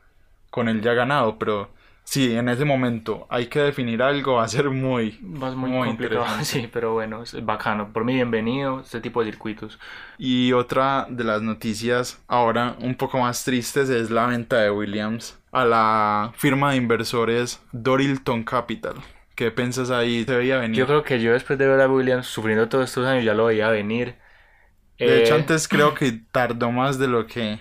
con 0.51 0.69
él 0.69 0.81
ya 0.81 0.95
ganado, 0.95 1.39
pero 1.39 1.71
sí, 2.11 2.35
en 2.37 2.49
ese 2.49 2.65
momento 2.65 3.27
hay 3.31 3.49
que 3.49 3.61
definir 3.61 4.03
algo, 4.03 4.35
va 4.37 4.45
a 4.45 4.49
ser 4.49 4.71
muy, 4.71 5.19
Va 5.23 5.49
a 5.49 5.51
ser 5.51 5.59
muy, 5.59 5.87
complicado, 5.87 6.27
sí, 6.43 6.69
pero 6.73 6.93
bueno, 6.95 7.23
es 7.23 7.45
bacano. 7.45 7.93
Por 7.93 8.05
mí, 8.05 8.15
bienvenido 8.15 8.81
este 8.81 9.01
tipo 9.01 9.23
de 9.23 9.31
circuitos. 9.31 9.79
Y 10.17 10.53
otra 10.53 11.07
de 11.09 11.25
las 11.25 11.43
noticias 11.43 12.23
ahora 12.27 12.77
un 12.81 12.95
poco 12.97 13.19
más 13.19 13.45
tristes 13.45 13.89
es 13.91 14.11
la 14.11 14.27
venta 14.27 14.57
de 14.61 14.71
Williams 14.71 15.39
a 15.53 15.65
la 15.65 16.33
firma 16.37 16.73
de 16.73 16.77
inversores 16.79 17.63
Dorilton 17.73 18.45
Capital. 18.45 18.95
¿Qué 19.35 19.51
piensas 19.51 19.91
ahí? 19.91 20.25
¿Se 20.25 20.37
veía 20.37 20.59
venir? 20.59 20.79
Yo 20.79 20.87
creo 20.87 21.03
que 21.05 21.21
yo 21.21 21.33
después 21.33 21.59
de 21.59 21.67
ver 21.69 21.81
a 21.81 21.89
Williams 21.89 22.27
sufriendo 22.27 22.69
todos 22.69 22.87
estos 22.89 23.07
años 23.07 23.25
ya 23.25 23.35
lo 23.35 23.47
veía 23.47 23.69
venir. 23.71 24.17
De 24.99 25.19
hecho, 25.19 25.35
Eh, 25.35 25.37
antes 25.37 25.69
creo 25.69 25.95
que 25.95 26.13
tardó 26.13 26.71
más 26.73 26.99
de 26.99 27.09
lo 27.09 27.27
que... 27.27 27.61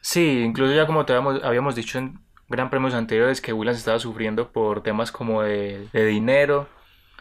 Sí, 0.00 0.40
incluso 0.44 0.74
ya 0.74 0.86
como 0.86 1.04
te 1.06 1.12
habíamos, 1.12 1.42
habíamos 1.44 1.74
dicho 1.76 1.98
en 1.98 2.18
gran 2.52 2.70
premios 2.70 2.94
anteriores 2.94 3.40
que 3.40 3.52
Williams 3.52 3.78
estaba 3.80 3.98
sufriendo 3.98 4.52
por 4.52 4.82
temas 4.82 5.12
como 5.12 5.42
de, 5.42 5.88
de 5.92 6.06
dinero 6.06 6.68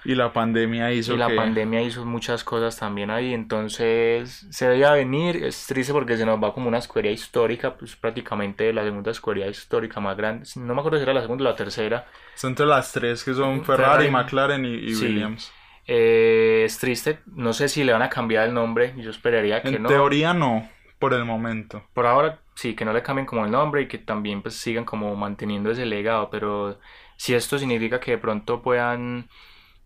Y 0.03 0.15
la 0.15 0.33
pandemia 0.33 0.91
hizo 0.93 1.13
y 1.13 1.17
la 1.17 1.27
que... 1.27 1.35
pandemia 1.35 1.81
hizo 1.83 2.05
muchas 2.05 2.43
cosas 2.43 2.77
también 2.77 3.11
ahí, 3.11 3.33
entonces 3.33 4.47
se 4.49 4.67
veía 4.67 4.91
venir, 4.93 5.43
es 5.43 5.67
triste 5.67 5.93
porque 5.93 6.17
se 6.17 6.25
nos 6.25 6.41
va 6.43 6.53
como 6.53 6.67
una 6.67 6.79
escudería 6.79 7.11
histórica, 7.11 7.77
pues 7.77 7.95
prácticamente 7.95 8.73
la 8.73 8.83
segunda 8.83 9.11
escudería 9.11 9.47
histórica 9.47 9.99
más 9.99 10.17
grande, 10.17 10.47
no 10.55 10.73
me 10.73 10.79
acuerdo 10.81 10.97
si 10.97 11.03
era 11.03 11.13
la 11.13 11.21
segunda 11.21 11.43
o 11.45 11.49
la 11.49 11.55
tercera, 11.55 12.07
Son 12.33 12.51
entre 12.51 12.65
las 12.65 12.91
tres 12.91 13.23
que 13.23 13.33
son 13.33 13.63
Ferrari, 13.63 14.09
Ferrari, 14.09 14.09
McLaren 14.09 14.65
y, 14.65 14.75
y 14.75 14.95
sí. 14.95 15.05
Williams. 15.05 15.55
Eh, 15.85 16.63
es 16.65 16.77
triste, 16.79 17.23
no 17.25 17.53
sé 17.53 17.67
si 17.69 17.83
le 17.83 17.93
van 17.93 18.01
a 18.01 18.09
cambiar 18.09 18.47
el 18.47 18.53
nombre, 18.53 18.93
yo 18.97 19.09
esperaría 19.11 19.63
que 19.63 19.75
En 19.75 19.83
no. 19.83 19.89
teoría 19.89 20.33
no, 20.33 20.69
por 20.99 21.13
el 21.13 21.25
momento. 21.25 21.83
Por 21.93 22.05
ahora 22.05 22.40
sí, 22.55 22.75
que 22.75 22.85
no 22.85 22.93
le 22.93 23.03
cambien 23.03 23.25
como 23.25 23.45
el 23.45 23.51
nombre 23.51 23.83
y 23.83 23.87
que 23.87 23.97
también 23.97 24.41
pues 24.41 24.55
sigan 24.55 24.85
como 24.85 25.15
manteniendo 25.15 25.71
ese 25.71 25.85
legado, 25.85 26.29
pero 26.29 26.79
si 27.17 27.33
esto 27.35 27.57
significa 27.59 27.99
que 27.99 28.11
de 28.11 28.17
pronto 28.17 28.61
puedan, 28.61 29.29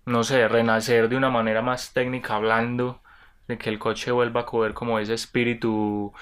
no 0.06 0.24
sé, 0.24 0.48
renacer 0.48 1.10
de 1.10 1.18
una 1.18 1.30
manera 1.30 1.62
más 1.62 1.94
técnica 1.94 2.36
hablando, 2.36 3.02
de 3.48 3.58
que 3.58 3.70
el 3.70 3.80
coche 3.80 4.12
vuelva 4.12 4.42
a 4.42 4.46
coger 4.46 4.74
como 4.74 5.00
ese 5.00 5.14
espíritu 5.14 6.14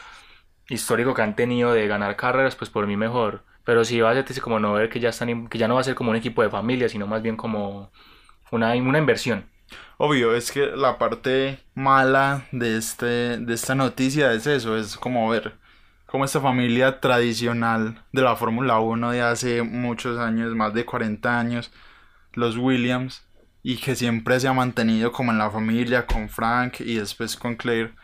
histórico 0.70 1.14
que 1.14 1.22
han 1.22 1.36
tenido 1.36 1.74
de 1.74 1.88
ganar 1.88 2.16
carreras, 2.16 2.56
pues 2.56 2.70
por 2.70 2.88
mí 2.88 2.98
mejor. 2.98 3.44
Pero 3.64 3.86
si 3.86 4.02
va 4.02 4.12
a 4.12 4.14
ser 4.14 4.42
como 4.42 4.60
no 4.60 4.74
ver 4.74 4.90
que 4.90 5.00
ya 5.00 5.10
están, 5.10 5.48
que 5.48 5.58
ya 5.58 5.68
no 5.68 5.76
va 5.76 5.82
a 5.82 5.84
ser 5.86 5.96
como 5.96 6.12
un 6.12 6.18
equipo 6.18 6.42
de 6.44 6.50
familia, 6.50 6.90
sino 6.90 7.08
más 7.08 7.22
bien 7.22 7.38
como 7.38 7.92
una, 8.52 8.74
una 8.76 8.98
inversión. 8.98 9.50
Obvio, 9.98 10.36
es 10.36 10.52
que 10.52 10.68
la 10.68 10.98
parte 10.98 11.60
mala 11.76 12.46
de, 12.52 12.78
este, 12.78 13.38
de 13.38 13.54
esta 13.54 13.76
noticia 13.76 14.34
es 14.34 14.48
eso, 14.48 14.78
es 14.78 14.98
como 14.98 15.30
ver 15.30 15.63
cómo 16.14 16.26
esta 16.26 16.42
familia 16.42 17.00
tradicional 17.00 18.04
de 18.12 18.22
la 18.22 18.36
Fórmula 18.36 18.80
1 18.80 19.10
de 19.10 19.22
hace 19.24 19.64
muchos 19.64 20.20
años, 20.20 20.54
más 20.54 20.72
de 20.76 20.86
40 20.86 21.40
años, 21.40 21.72
los 22.34 22.56
Williams 22.56 23.26
y 23.64 23.78
que 23.78 23.96
siempre 23.96 24.40
se 24.40 24.48
ha 24.48 24.54
mantenido 24.54 25.12
como 25.12 25.32
en 25.32 25.40
la 25.40 25.50
familia 25.50 26.06
con 26.06 26.30
Frank 26.30 26.82
y 26.82 26.98
después 26.98 27.36
con 27.36 27.56
Claire, 27.56 27.96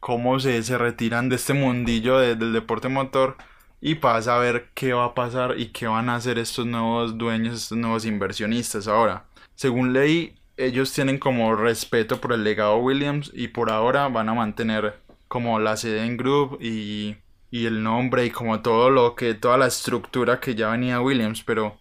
cómo 0.00 0.40
se, 0.40 0.60
se 0.64 0.76
retiran 0.76 1.28
de 1.28 1.36
este 1.36 1.54
mundillo 1.54 2.18
del 2.18 2.52
deporte 2.52 2.88
motor 2.88 3.36
y 3.80 3.94
pasa 3.94 4.34
a 4.34 4.40
ver 4.40 4.70
qué 4.74 4.92
va 4.92 5.04
a 5.04 5.14
pasar 5.14 5.54
y 5.56 5.66
qué 5.66 5.86
van 5.86 6.08
a 6.08 6.16
hacer 6.16 6.38
estos 6.38 6.66
nuevos 6.66 7.16
dueños, 7.16 7.54
estos 7.54 7.78
nuevos 7.78 8.04
inversionistas 8.04 8.88
ahora. 8.88 9.26
Según 9.54 9.92
leí, 9.92 10.34
ellos 10.56 10.92
tienen 10.92 11.20
como 11.20 11.54
respeto 11.54 12.20
por 12.20 12.32
el 12.32 12.42
legado 12.42 12.78
Williams 12.78 13.30
y 13.32 13.46
por 13.46 13.70
ahora 13.70 14.08
van 14.08 14.28
a 14.28 14.34
mantener 14.34 15.00
como 15.28 15.60
la 15.60 15.76
sede 15.76 16.04
en 16.04 16.16
Group 16.16 16.58
y, 16.60 17.21
y 17.52 17.66
el 17.66 17.82
nombre 17.82 18.24
y 18.24 18.30
como 18.30 18.62
todo 18.62 18.88
lo 18.88 19.14
que, 19.14 19.34
toda 19.34 19.58
la 19.58 19.66
estructura 19.66 20.40
que 20.40 20.54
ya 20.54 20.70
venía 20.70 21.02
Williams, 21.02 21.42
pero 21.42 21.76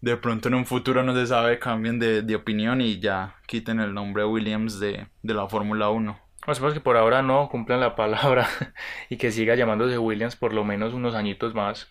de 0.00 0.16
pronto 0.16 0.46
en 0.46 0.54
un 0.54 0.64
futuro 0.64 1.02
no 1.02 1.12
se 1.12 1.26
sabe, 1.26 1.58
cambien 1.58 1.98
de, 1.98 2.22
de 2.22 2.36
opinión 2.36 2.80
y 2.80 3.00
ya 3.00 3.34
quiten 3.48 3.80
el 3.80 3.92
nombre 3.92 4.24
Williams 4.24 4.78
de, 4.78 5.08
de 5.22 5.34
la 5.34 5.48
Fórmula 5.48 5.90
1. 5.90 6.16
Pues 6.46 6.60
que 6.60 6.80
por 6.80 6.96
ahora 6.96 7.20
no 7.20 7.48
cumplan 7.48 7.80
la 7.80 7.96
palabra 7.96 8.48
y 9.10 9.16
que 9.16 9.32
siga 9.32 9.56
llamándose 9.56 9.98
Williams 9.98 10.36
por 10.36 10.54
lo 10.54 10.62
menos 10.62 10.94
unos 10.94 11.16
añitos 11.16 11.52
más. 11.52 11.88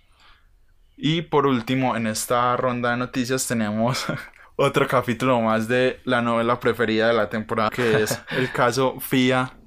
Y 0.96 1.24
por 1.24 1.48
último, 1.48 1.98
en 1.98 2.08
esta 2.08 2.56
ronda 2.56 2.92
de 2.92 2.98
noticias 2.98 3.46
tenemos 3.46 4.06
otro 4.56 4.88
capítulo 4.88 5.42
más 5.42 5.68
de 5.68 6.00
la 6.06 6.22
novela 6.22 6.62
preferida 6.62 7.10
de 7.10 7.14
la 7.14 7.30
temporada, 7.30 7.72
que 7.72 8.04
es 8.04 8.22
el 8.32 8.50
caso 8.54 9.02
FIA 9.02 9.58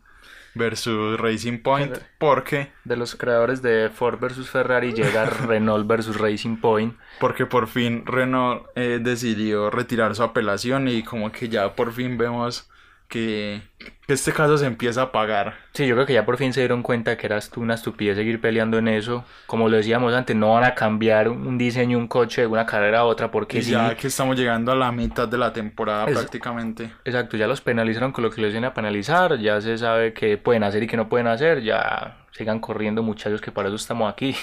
versus 0.55 1.19
Racing 1.19 1.59
Point, 1.59 1.99
porque... 2.19 2.73
De 2.85 2.97
los 2.97 3.15
creadores 3.15 3.63
de 3.63 3.91
Ford 3.91 4.19
versus 4.21 4.51
Ferrari 4.51 4.93
llega 4.93 5.25
Renault 5.47 5.87
versus 5.87 6.19
Racing 6.19 6.57
Point. 6.57 6.97
Porque 7.21 7.47
por 7.47 7.67
fin 7.67 8.05
Renault 8.07 8.67
eh, 8.77 9.01
decidió 9.03 9.71
retirar 9.71 10.15
su 10.15 10.23
apelación 10.23 10.89
y 10.89 11.03
como 11.03 11.33
que 11.33 11.49
ya 11.49 11.75
por 11.75 11.93
fin 11.93 12.19
vemos 12.19 12.69
que, 13.09 13.63
este 14.07 14.33
caso 14.33 14.59
se 14.59 14.67
empieza 14.67 15.03
a 15.03 15.13
pagar. 15.13 15.55
Sí, 15.73 15.87
yo 15.87 15.95
creo 15.95 16.07
que 16.07 16.13
ya 16.13 16.27
por 16.27 16.37
fin 16.37 16.53
se 16.53 16.61
dieron 16.61 16.83
cuenta 16.83 17.17
que 17.17 17.27
eras 17.27 17.51
tú 17.51 17.61
una 17.61 17.75
estupidez 17.75 18.17
seguir 18.17 18.41
peleando 18.41 18.79
en 18.79 18.89
eso. 18.89 19.25
Como 19.47 19.69
lo 19.69 19.77
decíamos 19.77 20.13
antes, 20.13 20.37
no 20.37 20.53
van 20.53 20.65
a 20.65 20.75
cambiar 20.75 21.29
un 21.29 21.57
diseño, 21.57 21.97
un 21.99 22.09
coche 22.09 22.43
de 22.43 22.47
una 22.47 22.67
carrera 22.67 23.01
a 23.01 23.05
otra 23.05 23.31
porque 23.31 23.63
ya 23.63 23.97
que 23.97 24.09
estamos 24.09 24.37
llegando 24.37 24.73
a 24.73 24.77
la 24.77 24.93
mitad 24.93 25.27
de 25.27 25.39
la 25.39 25.53
temporada 25.53 26.07
prácticamente. 26.07 26.93
Exacto, 27.05 27.37
ya 27.37 27.47
los 27.47 27.61
penalizaron 27.61 28.13
con 28.13 28.25
lo 28.25 28.31
que 28.31 28.43
les 28.43 28.53
viene 28.53 28.67
a 28.67 28.75
penalizar, 28.75 29.39
ya 29.39 29.61
se 29.61 29.79
sabe 29.79 30.13
qué 30.13 30.37
pueden 30.37 30.65
hacer 30.65 30.83
y 30.83 30.87
qué 30.87 30.97
no 30.97 31.09
pueden 31.09 31.27
hacer, 31.27 31.63
ya 31.63 32.27
sigan 32.33 32.61
corriendo 32.61 33.03
muchachos 33.03 33.41
que 33.41 33.53
para 33.53 33.69
eso 33.69 33.77
estamos 33.77 34.13
aquí. 34.13 34.37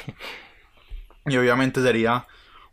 Y 1.28 1.38
obviamente 1.38 1.82
sería 1.84 2.26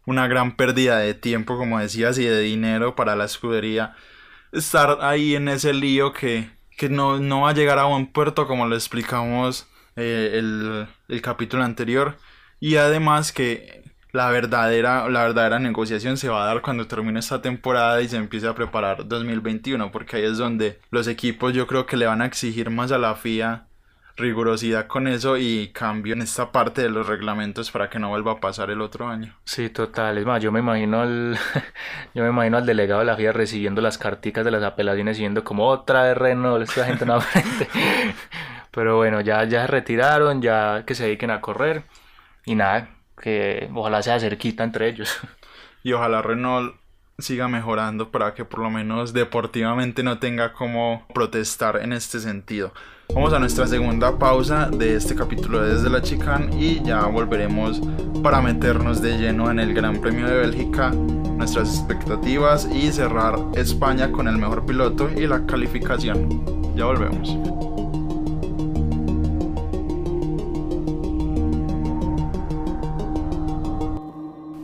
una 0.07 0.27
gran 0.27 0.57
pérdida 0.57 0.99
de 0.99 1.13
tiempo, 1.13 1.59
como 1.59 1.79
decías, 1.79 2.17
y 2.17 2.25
de 2.25 2.41
dinero 2.41 2.97
para 2.97 3.15
la 3.15 3.27
escudería 3.27 3.95
estar 4.53 4.99
ahí 5.03 5.35
en 5.35 5.49
ese 5.49 5.73
lío 5.73 6.13
que, 6.13 6.51
que 6.77 6.89
no, 6.89 7.19
no 7.19 7.43
va 7.43 7.51
a 7.51 7.55
llegar 7.55 7.79
a 7.79 7.85
buen 7.85 8.07
puerto 8.07 8.47
como 8.47 8.67
lo 8.67 8.75
explicamos 8.75 9.67
eh, 9.97 10.33
el, 10.35 10.89
el 11.09 11.23
capítulo 11.23 11.65
anterior. 11.65 12.17
Y 12.61 12.77
además 12.77 13.33
que 13.33 13.85
la 14.13 14.31
verdadera, 14.31 15.09
la 15.09 15.23
verdadera 15.23 15.59
negociación 15.59 16.17
se 16.17 16.29
va 16.29 16.43
a 16.43 16.47
dar 16.47 16.63
cuando 16.63 16.87
termine 16.87 17.21
esta 17.21 17.43
temporada 17.43 18.01
y 18.03 18.09
se 18.09 18.17
empiece 18.17 18.49
a 18.49 18.55
preparar 18.55 19.07
2021 19.07 19.93
porque 19.93 20.17
ahí 20.17 20.25
es 20.25 20.39
donde 20.39 20.81
los 20.91 21.07
equipos 21.09 21.53
yo 21.53 21.67
creo 21.67 21.87
que 21.87 21.97
le 21.97 22.07
van 22.07 22.23
a 22.23 22.27
exigir 22.27 22.71
más 22.71 22.91
a 22.91 22.99
la 22.99 23.15
FIA 23.15 23.68
rigurosidad 24.19 24.87
con 24.87 25.07
eso 25.07 25.37
y 25.37 25.69
cambio 25.69 26.13
en 26.15 26.23
esta 26.23 26.53
parte 26.53 26.83
de 26.83 26.91
los 26.91 27.07
reglamentos 27.07 27.71
para 27.71 27.89
que 27.89 27.99
no 27.99 28.09
vuelva 28.11 28.33
a 28.33 28.41
pasar 28.41 28.71
el 28.71 28.81
otro 28.81 29.09
año. 29.09 29.35
Sí, 29.45 29.71
total. 29.71 30.19
Es 30.19 30.27
más, 30.27 30.43
yo 30.43 30.53
me 30.53 30.59
imagino 30.61 31.01
al, 31.01 31.39
yo 32.15 32.23
me 32.23 32.29
imagino 32.29 32.59
al 32.59 32.67
delegado 32.67 33.01
de 33.01 33.07
la 33.07 33.17
FIA 33.17 33.33
recibiendo 33.33 33.81
las 33.81 33.97
carticas 33.97 34.45
de 34.45 34.51
las 34.51 34.63
apelaciones 34.63 35.17
y 35.19 35.21
viendo 35.21 35.45
como 35.45 35.67
otra 35.67 36.13
Renault, 36.15 36.69
esta 36.69 36.85
gente 36.85 37.07
no 37.07 37.15
aprende. 37.15 37.69
Pero 38.71 38.97
bueno, 38.97 39.21
ya, 39.21 39.45
ya 39.45 39.63
se 39.63 39.67
retiraron, 39.69 40.43
ya 40.43 40.85
que 40.85 40.95
se 40.95 41.05
dediquen 41.05 41.31
a 41.31 41.41
correr 41.41 41.85
y 42.45 42.55
nada, 42.55 42.91
que 43.21 43.71
ojalá 43.75 44.03
sea 44.03 44.21
cerquita 44.21 44.65
entre 44.65 44.89
ellos. 44.89 45.19
Y 45.85 45.93
ojalá 45.93 46.21
Renault 46.21 46.75
siga 47.19 47.49
mejorando 47.49 48.11
para 48.11 48.35
que 48.35 48.45
por 48.45 48.61
lo 48.61 48.69
menos 48.69 49.13
deportivamente 49.13 50.03
no 50.03 50.19
tenga 50.19 50.53
como 50.53 51.07
protestar 51.15 51.81
en 51.83 51.93
este 51.93 52.19
sentido. 52.19 52.73
Vamos 53.15 53.33
a 53.33 53.39
nuestra 53.39 53.67
segunda 53.67 54.19
pausa 54.19 54.69
de 54.71 54.95
este 54.95 55.15
capítulo 55.15 55.63
Desde 55.63 55.89
la 55.89 56.03
Chicane 56.03 56.55
y 56.61 56.83
ya 56.83 57.07
volveremos 57.07 57.81
para 58.23 58.43
meternos 58.43 59.01
de 59.01 59.17
lleno 59.17 59.51
en 59.51 59.59
el 59.59 59.73
Gran 59.75 60.01
Premio 60.01 60.27
de 60.27 60.37
Bélgica, 60.37 60.91
nuestras 60.91 61.79
expectativas 61.79 62.69
y 62.73 62.93
cerrar 62.93 63.39
España 63.55 64.13
con 64.13 64.29
el 64.29 64.37
mejor 64.37 64.67
piloto 64.67 65.09
y 65.11 65.27
la 65.27 65.45
calificación. 65.47 66.75
Ya 66.77 66.85
volvemos. 66.85 67.37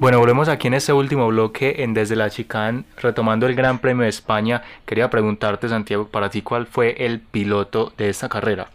Bueno, 0.04 0.18
volvemos 0.18 0.50
aquí 0.50 0.66
en 0.66 0.74
este 0.74 0.92
último 0.92 1.26
bloque 1.28 1.76
en 1.78 1.94
Desde 1.94 2.14
la 2.14 2.28
Chicán, 2.28 2.84
retomando 3.00 3.46
el 3.46 3.54
Gran 3.54 3.78
Premio 3.78 4.02
de 4.02 4.10
España. 4.10 4.62
Quería 4.84 5.08
preguntarte, 5.08 5.66
Santiago, 5.66 6.08
para 6.08 6.28
ti, 6.28 6.42
¿cuál 6.42 6.66
fue 6.66 7.06
el 7.06 7.20
piloto 7.20 7.90
de 7.96 8.10
esta 8.10 8.28
carrera? 8.28 8.66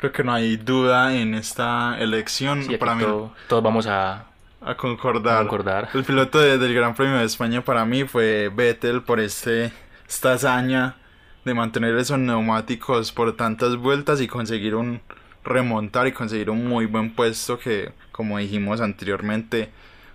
Creo 0.00 0.10
que 0.10 0.24
no 0.24 0.32
hay 0.32 0.56
duda 0.56 1.14
en 1.14 1.34
esta 1.34 1.98
elección. 2.00 2.66
para 2.78 2.94
mí, 2.94 3.04
todos 3.46 3.62
vamos 3.62 3.86
a, 3.86 4.24
a 4.62 4.74
concordar. 4.74 5.90
El 5.92 6.02
piloto 6.02 6.38
del 6.38 6.72
Gran 6.72 6.94
Premio 6.94 7.18
de 7.18 7.26
España 7.26 7.60
para 7.60 7.84
mí 7.84 8.04
fue 8.04 8.48
Vettel 8.48 9.02
por 9.02 9.20
este, 9.20 9.70
esta 10.08 10.32
hazaña 10.32 10.96
de 11.44 11.52
mantener 11.52 11.94
esos 11.98 12.18
neumáticos 12.18 13.12
por 13.12 13.36
tantas 13.36 13.76
vueltas 13.76 14.18
y 14.22 14.28
conseguir 14.28 14.76
un 14.76 15.02
remontar 15.44 16.06
y 16.06 16.12
conseguir 16.12 16.48
un 16.48 16.66
muy 16.66 16.86
buen 16.86 17.14
puesto 17.14 17.58
que, 17.58 17.92
como 18.12 18.38
dijimos 18.38 18.80
anteriormente, 18.80 19.68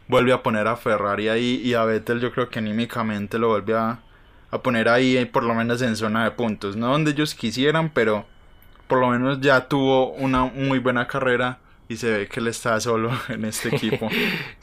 vuelve 0.09 0.33
a 0.33 0.43
poner 0.43 0.67
a 0.67 0.75
Ferrari 0.75 1.29
ahí 1.29 1.61
y 1.63 1.75
a 1.75 1.85
Vettel 1.85 2.19
yo 2.19 2.33
creo 2.33 2.49
que 2.49 2.59
anímicamente 2.59 3.37
lo 3.37 3.49
vuelve 3.49 3.77
a, 3.77 3.99
poner 4.63 4.89
ahí 4.89 5.23
por 5.25 5.43
lo 5.43 5.53
menos 5.53 5.81
en 5.81 5.95
zona 5.95 6.25
de 6.25 6.31
puntos. 6.31 6.75
No 6.75 6.87
donde 6.87 7.11
ellos 7.11 7.35
quisieran, 7.35 7.89
pero 7.89 8.25
por 8.87 8.99
lo 8.99 9.07
menos 9.07 9.39
ya 9.39 9.67
tuvo 9.67 10.11
una 10.13 10.45
muy 10.45 10.79
buena 10.79 11.07
carrera 11.07 11.59
y 11.87 11.97
se 11.97 12.11
ve 12.11 12.27
que 12.27 12.39
él 12.39 12.47
está 12.47 12.79
solo 12.79 13.11
en 13.29 13.45
este 13.45 13.69
equipo. 13.75 14.09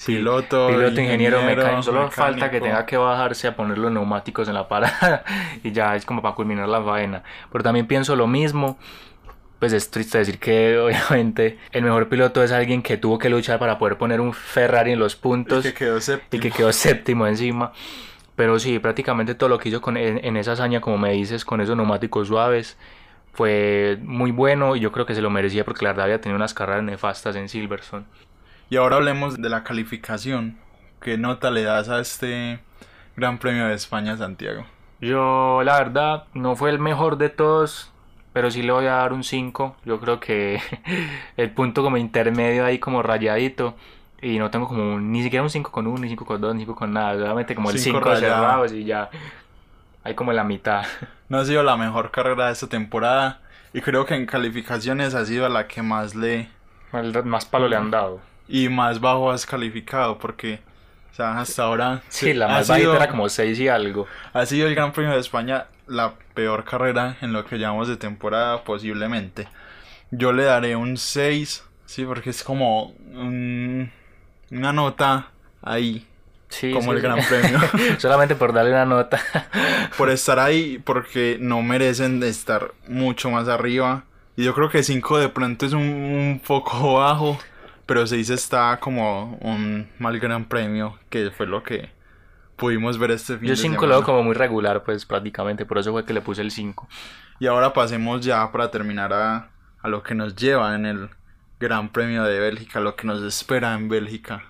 piloto, 0.04 0.66
piloto, 0.68 1.00
ingeniero, 1.00 1.40
mecánico. 1.42 1.84
Solo 1.84 2.10
falta 2.10 2.50
que 2.50 2.60
tenga 2.60 2.84
que 2.84 2.96
bajarse 2.96 3.46
a 3.46 3.54
poner 3.54 3.78
los 3.78 3.92
neumáticos 3.92 4.48
en 4.48 4.54
la 4.54 4.66
parada 4.66 5.22
y 5.62 5.70
ya 5.70 5.94
es 5.94 6.04
como 6.04 6.20
para 6.20 6.34
culminar 6.34 6.68
la 6.68 6.82
faena. 6.82 7.22
Pero 7.52 7.62
también 7.62 7.86
pienso 7.86 8.16
lo 8.16 8.26
mismo 8.26 8.78
pues 9.58 9.72
es 9.72 9.90
triste 9.90 10.18
decir 10.18 10.38
que 10.38 10.78
obviamente 11.10 11.58
el 11.72 11.82
mejor 11.82 12.08
piloto 12.08 12.42
es 12.42 12.52
alguien 12.52 12.82
que 12.82 12.96
tuvo 12.96 13.18
que 13.18 13.30
luchar 13.30 13.58
para 13.58 13.78
poder 13.78 13.98
poner 13.98 14.20
un 14.20 14.32
Ferrari 14.32 14.92
en 14.92 14.98
los 14.98 15.16
puntos 15.16 15.64
y 15.64 15.68
que 15.68 15.74
quedó 15.74 16.00
séptimo, 16.00 16.38
y 16.38 16.40
que 16.40 16.50
quedó 16.50 16.72
séptimo 16.72 17.26
encima. 17.26 17.72
Pero 18.34 18.58
sí, 18.58 18.78
prácticamente 18.78 19.34
todo 19.34 19.48
lo 19.48 19.58
que 19.58 19.70
hizo 19.70 19.80
con, 19.80 19.96
en, 19.96 20.36
esa 20.36 20.52
hazaña, 20.52 20.82
como 20.82 20.98
me 20.98 21.12
dices, 21.12 21.44
con 21.44 21.62
esos 21.62 21.74
neumáticos 21.74 22.28
suaves, 22.28 22.76
fue 23.32 23.98
muy 24.02 24.30
bueno 24.30 24.76
y 24.76 24.80
yo 24.80 24.92
creo 24.92 25.06
que 25.06 25.14
se 25.14 25.22
lo 25.22 25.30
merecía 25.30 25.64
porque 25.64 25.84
la 25.84 25.90
verdad 25.90 26.04
había 26.04 26.20
tenido 26.20 26.36
unas 26.36 26.52
carreras 26.52 26.84
nefastas 26.84 27.34
en 27.36 27.48
Silverstone. 27.48 28.04
Y 28.68 28.76
ahora 28.76 28.96
hablemos 28.96 29.40
de 29.40 29.48
la 29.48 29.64
calificación. 29.64 30.58
¿Qué 31.00 31.16
nota 31.16 31.50
le 31.50 31.62
das 31.62 31.88
a 31.88 32.00
este 32.00 32.60
Gran 33.16 33.38
Premio 33.38 33.66
de 33.68 33.74
España, 33.74 34.16
Santiago? 34.18 34.66
Yo, 35.00 35.62
la 35.64 35.78
verdad, 35.78 36.24
no 36.34 36.56
fue 36.56 36.70
el 36.70 36.78
mejor 36.78 37.16
de 37.16 37.30
todos 37.30 37.90
pero 38.36 38.50
sí 38.50 38.60
le 38.60 38.70
voy 38.70 38.84
a 38.84 38.96
dar 38.96 39.14
un 39.14 39.24
5. 39.24 39.76
Yo 39.86 39.98
creo 39.98 40.20
que 40.20 40.60
el 41.38 41.50
punto 41.52 41.82
como 41.82 41.96
intermedio 41.96 42.66
ahí 42.66 42.78
como 42.78 43.02
rayadito. 43.02 43.74
Y 44.20 44.38
no 44.38 44.50
tengo 44.50 44.68
como 44.68 45.00
ni 45.00 45.22
siquiera 45.22 45.42
un 45.42 45.48
5 45.48 45.72
con 45.72 45.86
1, 45.86 46.00
ni 46.00 46.10
5 46.10 46.26
con 46.26 46.38
2, 46.42 46.54
ni 46.54 46.60
5 46.60 46.74
con 46.74 46.92
nada. 46.92 47.14
Solamente 47.14 47.54
como 47.54 47.70
el 47.70 47.78
5 47.78 48.16
cerrados 48.16 48.72
y 48.72 48.84
ya. 48.84 49.08
Hay 50.04 50.14
como 50.14 50.34
la 50.34 50.44
mitad. 50.44 50.84
No 51.30 51.38
ha 51.38 51.46
sido 51.46 51.62
la 51.62 51.78
mejor 51.78 52.10
carrera 52.10 52.48
de 52.48 52.52
esta 52.52 52.66
temporada. 52.66 53.40
Y 53.72 53.80
creo 53.80 54.04
que 54.04 54.16
en 54.16 54.26
calificaciones 54.26 55.14
ha 55.14 55.24
sido 55.24 55.48
la 55.48 55.66
que 55.66 55.80
más 55.80 56.14
le. 56.14 56.50
más 57.24 57.46
palo 57.46 57.68
le 57.68 57.76
han 57.76 57.90
dado. 57.90 58.20
Y 58.48 58.68
más 58.68 59.00
bajo 59.00 59.30
has 59.30 59.46
calificado 59.46 60.18
porque. 60.18 60.60
O 61.10 61.14
sea, 61.14 61.40
hasta 61.40 61.62
ahora. 61.62 62.02
Sí, 62.08 62.34
la 62.34 62.48
más 62.48 62.68
bajita 62.68 62.96
era 62.96 63.08
como 63.08 63.30
6 63.30 63.58
y 63.60 63.68
algo. 63.68 64.06
Ha 64.34 64.44
sido 64.44 64.68
el 64.68 64.74
Gran 64.74 64.92
Premio 64.92 65.14
de 65.14 65.20
España 65.20 65.68
la 65.86 66.14
peor 66.34 66.64
carrera 66.64 67.16
en 67.20 67.32
lo 67.32 67.44
que 67.44 67.58
llamamos 67.58 67.88
de 67.88 67.96
temporada 67.96 68.64
posiblemente. 68.64 69.48
Yo 70.10 70.32
le 70.32 70.44
daré 70.44 70.76
un 70.76 70.96
6, 70.96 71.64
sí, 71.86 72.04
porque 72.04 72.30
es 72.30 72.42
como 72.42 72.94
una 73.10 74.72
nota 74.72 75.30
ahí. 75.62 76.06
como 76.72 76.92
el 76.92 77.00
Gran 77.00 77.20
Premio. 77.28 77.58
Solamente 77.98 78.34
por 78.34 78.52
darle 78.52 78.72
una 78.72 78.84
nota. 78.84 79.20
por 79.98 80.10
estar 80.10 80.38
ahí, 80.38 80.78
porque 80.84 81.38
no 81.40 81.62
merecen 81.62 82.22
estar 82.22 82.72
mucho 82.86 83.30
más 83.30 83.48
arriba. 83.48 84.04
Y 84.36 84.44
yo 84.44 84.54
creo 84.54 84.68
que 84.68 84.82
5 84.82 85.18
de 85.18 85.28
pronto 85.28 85.66
es 85.66 85.72
un, 85.72 85.82
un 85.82 86.40
poco 86.46 86.94
bajo. 86.94 87.38
Pero 87.86 88.06
6 88.06 88.30
está 88.30 88.78
como 88.80 89.38
un 89.40 89.88
mal 89.98 90.18
Gran 90.18 90.44
Premio, 90.46 90.98
que 91.08 91.30
fue 91.30 91.46
lo 91.46 91.62
que 91.62 91.95
pudimos 92.56 92.98
ver 92.98 93.12
este 93.12 93.38
fin 93.38 93.48
Yo 93.48 93.54
de 93.54 93.56
5 93.56 93.74
semana. 93.74 93.88
lo 93.88 93.94
veo 94.00 94.04
como 94.04 94.22
muy 94.22 94.34
regular, 94.34 94.82
pues 94.82 95.04
prácticamente, 95.06 95.66
por 95.66 95.78
eso 95.78 95.92
fue 95.92 96.04
que 96.04 96.12
le 96.12 96.20
puse 96.22 96.42
el 96.42 96.50
5. 96.50 96.88
Y 97.38 97.46
ahora 97.46 97.72
pasemos 97.72 98.24
ya 98.24 98.50
para 98.50 98.70
terminar 98.70 99.12
a, 99.12 99.50
a 99.82 99.88
lo 99.88 100.02
que 100.02 100.14
nos 100.14 100.34
lleva 100.34 100.74
en 100.74 100.86
el 100.86 101.10
Gran 101.60 101.90
Premio 101.90 102.24
de 102.24 102.38
Bélgica, 102.38 102.80
lo 102.80 102.96
que 102.96 103.06
nos 103.06 103.22
espera 103.22 103.74
en 103.74 103.88
Bélgica. 103.88 104.44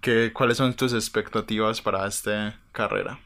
¿Qué, 0.00 0.32
¿Cuáles 0.32 0.58
son 0.58 0.74
tus 0.74 0.92
expectativas 0.92 1.80
para 1.80 2.06
esta 2.06 2.58
carrera? 2.72 3.18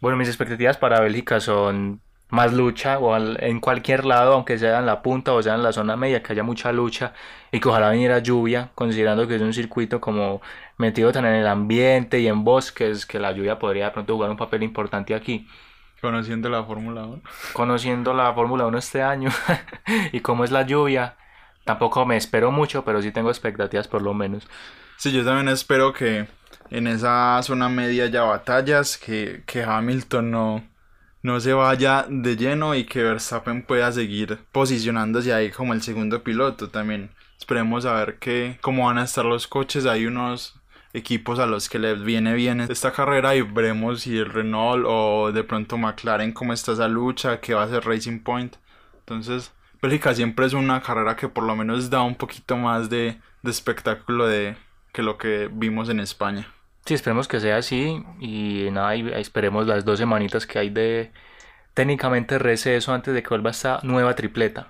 Bueno, 0.00 0.16
mis 0.18 0.28
expectativas 0.28 0.76
para 0.76 1.00
Bélgica 1.00 1.40
son 1.40 2.00
más 2.28 2.52
lucha 2.52 2.98
o 2.98 3.14
al- 3.14 3.38
en 3.42 3.60
cualquier 3.60 4.04
lado, 4.04 4.34
aunque 4.34 4.58
sea 4.58 4.78
en 4.80 4.86
la 4.86 5.02
punta 5.02 5.32
o 5.32 5.42
sea 5.42 5.54
en 5.54 5.62
la 5.62 5.72
zona 5.72 5.96
media, 5.96 6.22
que 6.22 6.32
haya 6.32 6.42
mucha 6.42 6.72
lucha 6.72 7.12
y 7.52 7.60
que 7.60 7.68
ojalá 7.68 7.90
viniera 7.90 8.18
lluvia, 8.18 8.70
considerando 8.74 9.28
que 9.28 9.36
es 9.36 9.42
un 9.42 9.52
circuito 9.54 10.00
como 10.00 10.40
metido 10.76 11.12
tan 11.12 11.24
en 11.26 11.34
el 11.34 11.46
ambiente 11.46 12.18
y 12.20 12.26
en 12.28 12.44
bosques, 12.44 13.06
que 13.06 13.18
la 13.20 13.32
lluvia 13.32 13.58
podría 13.58 13.86
de 13.86 13.90
pronto 13.92 14.14
jugar 14.14 14.30
un 14.30 14.36
papel 14.36 14.62
importante 14.62 15.14
aquí. 15.14 15.46
Conociendo 16.00 16.48
la 16.50 16.62
Fórmula 16.64 17.04
1. 17.04 17.22
Conociendo 17.52 18.12
la 18.12 18.32
Fórmula 18.34 18.66
1 18.66 18.78
este 18.78 19.02
año 19.02 19.30
y 20.12 20.20
cómo 20.20 20.44
es 20.44 20.50
la 20.50 20.62
lluvia, 20.62 21.16
tampoco 21.64 22.04
me 22.04 22.16
espero 22.16 22.50
mucho, 22.50 22.84
pero 22.84 23.00
sí 23.00 23.12
tengo 23.12 23.30
expectativas 23.30 23.88
por 23.88 24.02
lo 24.02 24.12
menos. 24.14 24.46
Sí, 24.98 25.12
yo 25.12 25.24
también 25.24 25.48
espero 25.48 25.92
que 25.92 26.26
en 26.70 26.86
esa 26.86 27.40
zona 27.42 27.68
media 27.68 28.04
haya 28.04 28.22
batallas, 28.22 28.98
que, 28.98 29.42
que 29.46 29.62
Hamilton 29.62 30.30
no, 30.30 30.64
no 31.26 31.40
se 31.40 31.52
vaya 31.52 32.06
de 32.08 32.36
lleno 32.36 32.76
y 32.76 32.84
que 32.84 33.02
Verstappen 33.02 33.64
pueda 33.64 33.90
seguir 33.90 34.38
posicionándose 34.52 35.34
ahí 35.34 35.50
como 35.50 35.72
el 35.72 35.82
segundo 35.82 36.22
piloto 36.22 36.68
también. 36.68 37.10
Esperemos 37.36 37.84
a 37.84 37.94
ver 37.94 38.20
que, 38.20 38.58
cómo 38.60 38.86
van 38.86 38.98
a 38.98 39.04
estar 39.04 39.24
los 39.24 39.48
coches. 39.48 39.86
Hay 39.86 40.06
unos 40.06 40.54
equipos 40.92 41.40
a 41.40 41.46
los 41.46 41.68
que 41.68 41.80
les 41.80 42.04
viene 42.04 42.34
bien 42.34 42.60
esta 42.60 42.92
carrera 42.92 43.34
y 43.34 43.42
veremos 43.42 44.02
si 44.02 44.16
el 44.16 44.26
Renault 44.26 44.84
o 44.86 45.32
de 45.32 45.42
pronto 45.42 45.76
McLaren 45.76 46.30
cómo 46.30 46.52
está 46.52 46.72
esa 46.72 46.86
lucha, 46.86 47.40
que 47.40 47.54
va 47.54 47.64
a 47.64 47.68
ser 47.68 47.84
Racing 47.84 48.20
Point. 48.20 48.54
Entonces, 49.00 49.52
Bélgica 49.82 50.14
siempre 50.14 50.46
es 50.46 50.52
una 50.52 50.80
carrera 50.80 51.16
que 51.16 51.28
por 51.28 51.42
lo 51.42 51.56
menos 51.56 51.90
da 51.90 52.02
un 52.02 52.14
poquito 52.14 52.56
más 52.56 52.88
de, 52.88 53.20
de 53.42 53.50
espectáculo 53.50 54.28
de 54.28 54.56
que 54.92 55.02
lo 55.02 55.18
que 55.18 55.50
vimos 55.52 55.88
en 55.88 55.98
España. 55.98 56.55
Sí, 56.86 56.94
esperemos 56.94 57.26
que 57.26 57.40
sea 57.40 57.56
así 57.56 58.02
y 58.20 58.68
nada, 58.70 58.94
y 58.94 59.08
esperemos 59.14 59.66
las 59.66 59.84
dos 59.84 59.98
semanitas 59.98 60.46
que 60.46 60.60
hay 60.60 60.70
de 60.70 61.10
técnicamente 61.74 62.38
receso 62.38 62.94
antes 62.94 63.12
de 63.12 63.22
que 63.24 63.28
vuelva 63.28 63.50
esta 63.50 63.80
nueva 63.82 64.14
tripleta. 64.14 64.68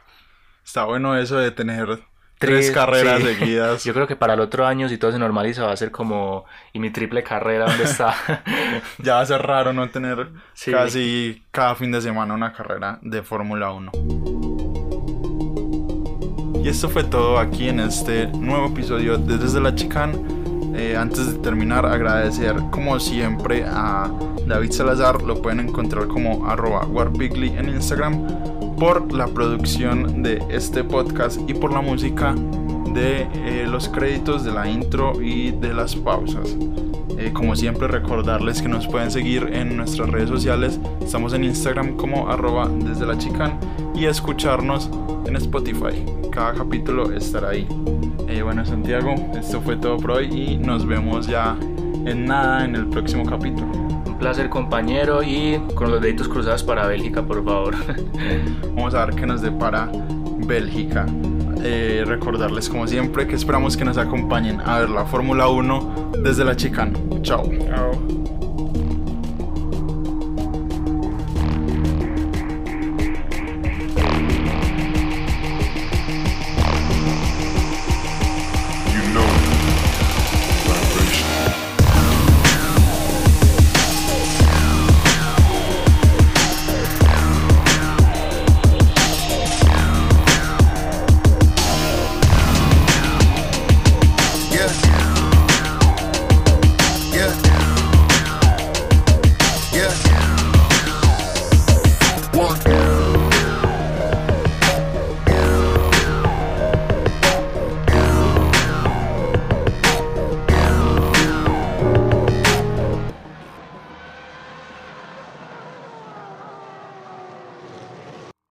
Está 0.64 0.84
bueno 0.84 1.16
eso 1.16 1.36
de 1.36 1.50
tener 1.50 2.00
tres, 2.38 2.70
carreras 2.70 3.20
sí. 3.20 3.34
seguidas. 3.34 3.84
Yo 3.84 3.92
creo 3.92 4.06
que 4.06 4.16
para 4.16 4.32
el 4.32 4.40
otro 4.40 4.66
año, 4.66 4.88
si 4.88 4.96
todo 4.96 5.12
se 5.12 5.18
normaliza, 5.18 5.66
va 5.66 5.72
a 5.72 5.76
ser 5.76 5.90
como, 5.90 6.46
¿y 6.72 6.78
mi 6.78 6.88
triple 6.90 7.22
carrera 7.22 7.66
dónde 7.66 7.84
está? 7.84 8.14
ya 8.98 9.16
va 9.16 9.20
a 9.20 9.26
ser 9.26 9.42
raro 9.42 9.74
no 9.74 9.90
tener 9.90 10.30
Sí. 10.54 10.72
casi 10.72 11.44
cada 11.50 11.74
fin 11.74 11.92
de 11.92 12.00
semana 12.00 12.32
una 12.32 12.54
carrera 12.54 12.98
de 13.02 13.22
Fórmula 13.22 13.72
1. 13.72 13.92
Y 16.64 16.68
esto 16.68 16.88
fue 16.88 17.04
todo 17.04 17.38
aquí 17.38 17.68
en 17.68 17.78
este 17.78 18.26
nuevo 18.28 18.68
episodio 18.68 19.18
de 19.18 19.36
Desde 19.36 19.60
la 19.60 19.74
Chicane. 19.74 20.45
Eh, 20.74 20.96
antes 20.96 21.32
de 21.32 21.38
terminar, 21.38 21.86
agradecer 21.86 22.56
como 22.70 22.98
siempre 23.00 23.64
a 23.66 24.10
David 24.46 24.72
Salazar, 24.72 25.22
lo 25.22 25.40
pueden 25.40 25.60
encontrar 25.60 26.06
como 26.08 26.46
arroba 26.46 26.86
warpigly 26.86 27.48
en 27.56 27.68
Instagram, 27.68 28.26
por 28.76 29.12
la 29.12 29.26
producción 29.26 30.22
de 30.22 30.42
este 30.50 30.84
podcast 30.84 31.40
y 31.48 31.54
por 31.54 31.72
la 31.72 31.80
música 31.80 32.34
de 32.92 33.26
eh, 33.34 33.66
los 33.66 33.88
créditos 33.88 34.44
de 34.44 34.52
la 34.52 34.68
intro 34.68 35.20
y 35.20 35.50
de 35.50 35.72
las 35.72 35.96
pausas. 35.96 36.56
Eh, 37.18 37.30
como 37.32 37.56
siempre 37.56 37.88
recordarles 37.88 38.60
que 38.60 38.68
nos 38.68 38.86
pueden 38.86 39.10
seguir 39.10 39.50
en 39.52 39.76
nuestras 39.76 40.10
redes 40.10 40.28
sociales, 40.28 40.78
estamos 41.02 41.32
en 41.32 41.44
Instagram 41.44 41.96
como 41.96 42.28
arroba 42.28 42.68
desde 42.68 43.06
la 43.06 43.16
chican 43.16 43.58
y 43.94 44.04
escucharnos 44.04 44.90
en 45.26 45.36
Spotify. 45.36 46.04
Cada 46.30 46.54
capítulo 46.54 47.12
estará 47.12 47.50
ahí. 47.50 47.66
Eh, 48.28 48.42
bueno 48.42 48.64
Santiago, 48.64 49.14
esto 49.38 49.60
fue 49.60 49.76
todo 49.76 49.96
por 49.96 50.12
hoy 50.12 50.26
y 50.26 50.56
nos 50.56 50.86
vemos 50.86 51.26
ya 51.26 51.56
en 52.04 52.26
nada 52.26 52.64
en 52.64 52.74
el 52.74 52.86
próximo 52.86 53.24
capítulo. 53.24 53.66
Un 54.06 54.18
placer 54.18 54.48
compañero 54.48 55.22
y 55.22 55.60
con 55.74 55.90
los 55.90 56.00
deditos 56.00 56.28
cruzados 56.28 56.62
para 56.62 56.86
Bélgica, 56.86 57.22
por 57.22 57.44
favor. 57.44 57.74
Vamos 58.74 58.94
a 58.94 59.06
ver 59.06 59.14
qué 59.14 59.26
nos 59.26 59.42
depara 59.42 59.90
Bélgica. 60.38 61.06
Eh, 61.62 62.04
recordarles 62.06 62.68
como 62.68 62.86
siempre 62.86 63.26
que 63.26 63.34
esperamos 63.34 63.76
que 63.76 63.84
nos 63.84 63.98
acompañen 63.98 64.60
a 64.60 64.80
ver 64.80 64.90
la 64.90 65.04
Fórmula 65.04 65.48
1 65.48 66.12
desde 66.22 66.44
la 66.44 66.56
chicana. 66.56 66.92
Chao. 67.22 67.50
Chao. 67.66 68.35